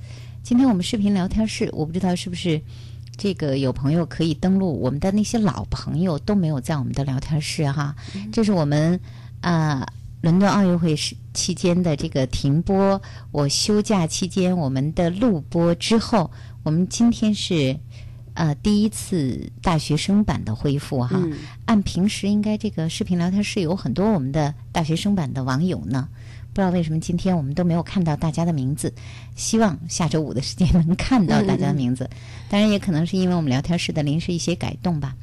[0.44, 2.60] 今天我们视频聊天室，我不知道是不是
[3.18, 7.94] 这个有朋友可以登录，我们的那些老朋友都没有在我们的聊天室哈。
[8.32, 9.00] 这是我们
[9.42, 9.86] 啊、
[10.22, 13.02] 伦敦奥运会时期间的这个停播，
[13.32, 16.30] 我休假期间我们的录播之后，
[16.64, 17.78] 我们今天是
[18.34, 21.12] 呃第一次大学生版的恢复哈。
[21.24, 21.34] 嗯
[21.66, 26.08] 按平时应该这个视频聊天室有很多我们的大学生版的网友呢，
[26.54, 28.92] 不知道为什么今天我们都没有看到大家的名字，
[29.36, 32.10] 希望下周五的时间能看到大家的名字。
[32.50, 35.16] 当然也可能是因为我们聊天室的临时一些改动吧。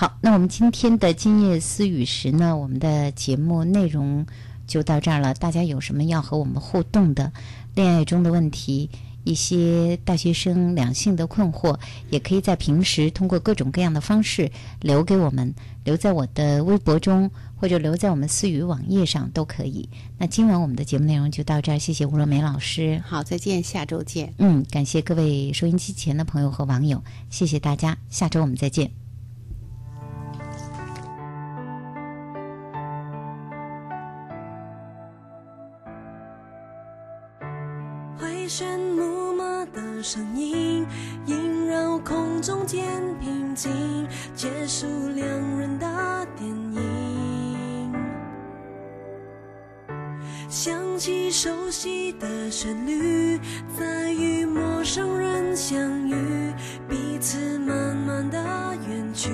[0.00, 4.24] 好，那我们今天的今夜思语时呢，我们的节目内容
[4.64, 5.34] 就到这儿了。
[5.34, 7.32] 大家有什么要和我们互动的
[7.74, 8.88] 恋爱中的问题？
[9.24, 11.76] 一些大学生两性的困惑，
[12.10, 14.48] 也可以在平时通过各种各样的方式
[14.80, 19.88] 留给我们，留在我的微博中，或者留在我们思语网页上都可以。
[20.16, 23.02] 那今晚我们的节目内容就到这儿，谢谢吴若梅老师。
[23.04, 24.32] 好，再见，下周见。
[24.38, 29.07] 嗯，感谢各位收音机前的朋友和网友，谢谢大家，下周我们再见。
[38.48, 40.86] 旋木马的声音
[41.26, 42.82] 萦绕空中间
[43.20, 43.70] 平静，
[44.34, 45.26] 结束两
[45.58, 47.92] 人的电影。
[50.48, 53.38] 想起熟悉的旋律，
[53.78, 56.14] 在与陌生人相遇，
[56.88, 58.38] 彼此慢慢的
[58.88, 59.30] 远去。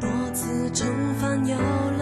[0.00, 0.84] 多次重
[1.20, 1.62] 返游乐
[1.96, 1.97] 园，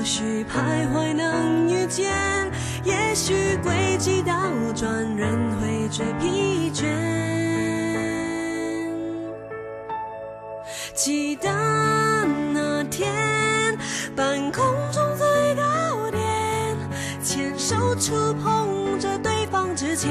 [0.00, 2.10] 或许徘徊能遇见，
[2.84, 4.32] 也许轨迹倒
[4.74, 6.86] 转，人会最疲倦。
[10.94, 11.50] 记得
[12.54, 13.76] 那天，
[14.16, 16.22] 半空中最高点，
[17.22, 20.10] 牵手触碰着对方指尖，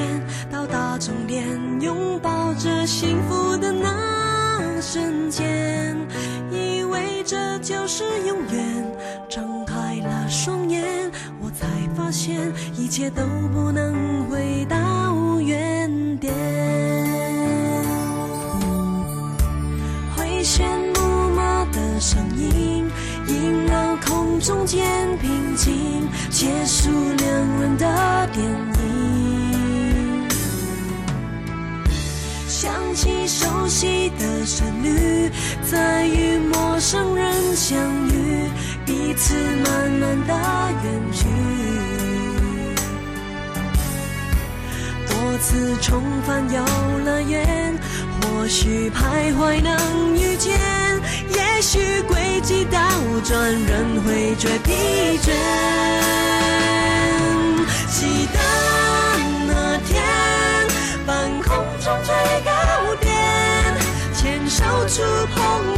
[0.52, 1.48] 到达终点，
[1.82, 5.98] 拥抱着幸福的那瞬间，
[6.52, 8.69] 以为这就是永远。
[12.10, 12.36] 发现
[12.76, 13.22] 一切都
[13.54, 14.76] 不能回到
[15.42, 16.34] 原点。
[20.18, 22.90] 回旋木马的声音
[23.28, 24.84] 萦绕空中间
[25.20, 30.28] 平静，结束两人的电影。
[32.48, 35.30] 想起熟悉的旋律，
[35.62, 38.50] 在与陌生人相遇，
[38.84, 40.34] 彼此慢慢的
[40.84, 41.59] 远去。
[45.40, 46.64] 次重返游
[47.06, 47.74] 乐园，
[48.22, 50.60] 或许徘徊能遇见，
[51.34, 52.80] 也许轨迹倒
[53.24, 55.32] 转，人会觉疲倦。
[57.90, 58.40] 记得
[59.48, 60.04] 那天，
[61.06, 62.14] 半空中最
[62.44, 62.52] 高
[63.00, 63.10] 点，
[64.14, 65.02] 牵手触
[65.34, 65.38] 碰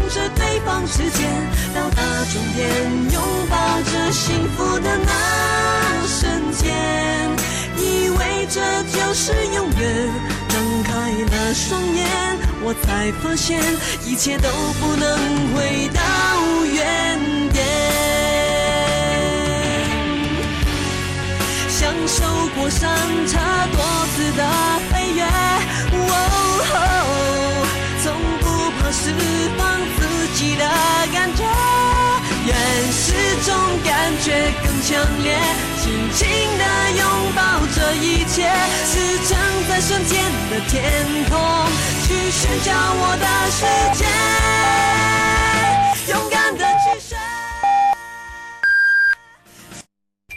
[0.09, 1.29] 着对方指尖，
[1.73, 2.01] 到达
[2.31, 2.67] 终点，
[3.13, 7.40] 拥抱着幸福的那瞬间。
[8.53, 10.11] 这就是永远。
[10.49, 12.05] 睁开了双眼，
[12.61, 13.61] 我才发现
[14.05, 14.49] 一切都
[14.81, 15.07] 不能
[15.55, 16.01] 回到
[16.65, 17.63] 原点。
[21.69, 22.23] 享受
[22.55, 22.89] 过山
[23.25, 23.39] 茶
[23.71, 23.79] 多
[24.13, 24.43] 次的
[24.91, 25.23] 飞跃，
[25.97, 26.03] 哦，
[28.03, 28.05] 从
[28.41, 28.45] 不
[28.77, 28.99] 怕释
[29.57, 29.59] 放
[29.95, 29.99] 自
[30.35, 30.63] 己的
[31.13, 31.41] 感觉，
[32.45, 32.51] 原
[32.91, 33.13] 始
[33.45, 33.49] 中
[33.85, 33.89] 感
[34.21, 34.89] 觉更强
[35.23, 35.39] 烈，
[35.91, 36.25] 紧紧
[36.57, 36.63] 地
[36.99, 37.41] 拥抱
[37.75, 38.49] 这一切，
[38.85, 39.35] 驰骋
[39.67, 40.81] 在瞬间的天
[41.29, 41.37] 空，
[42.07, 43.65] 去寻找我的世
[43.99, 45.20] 界。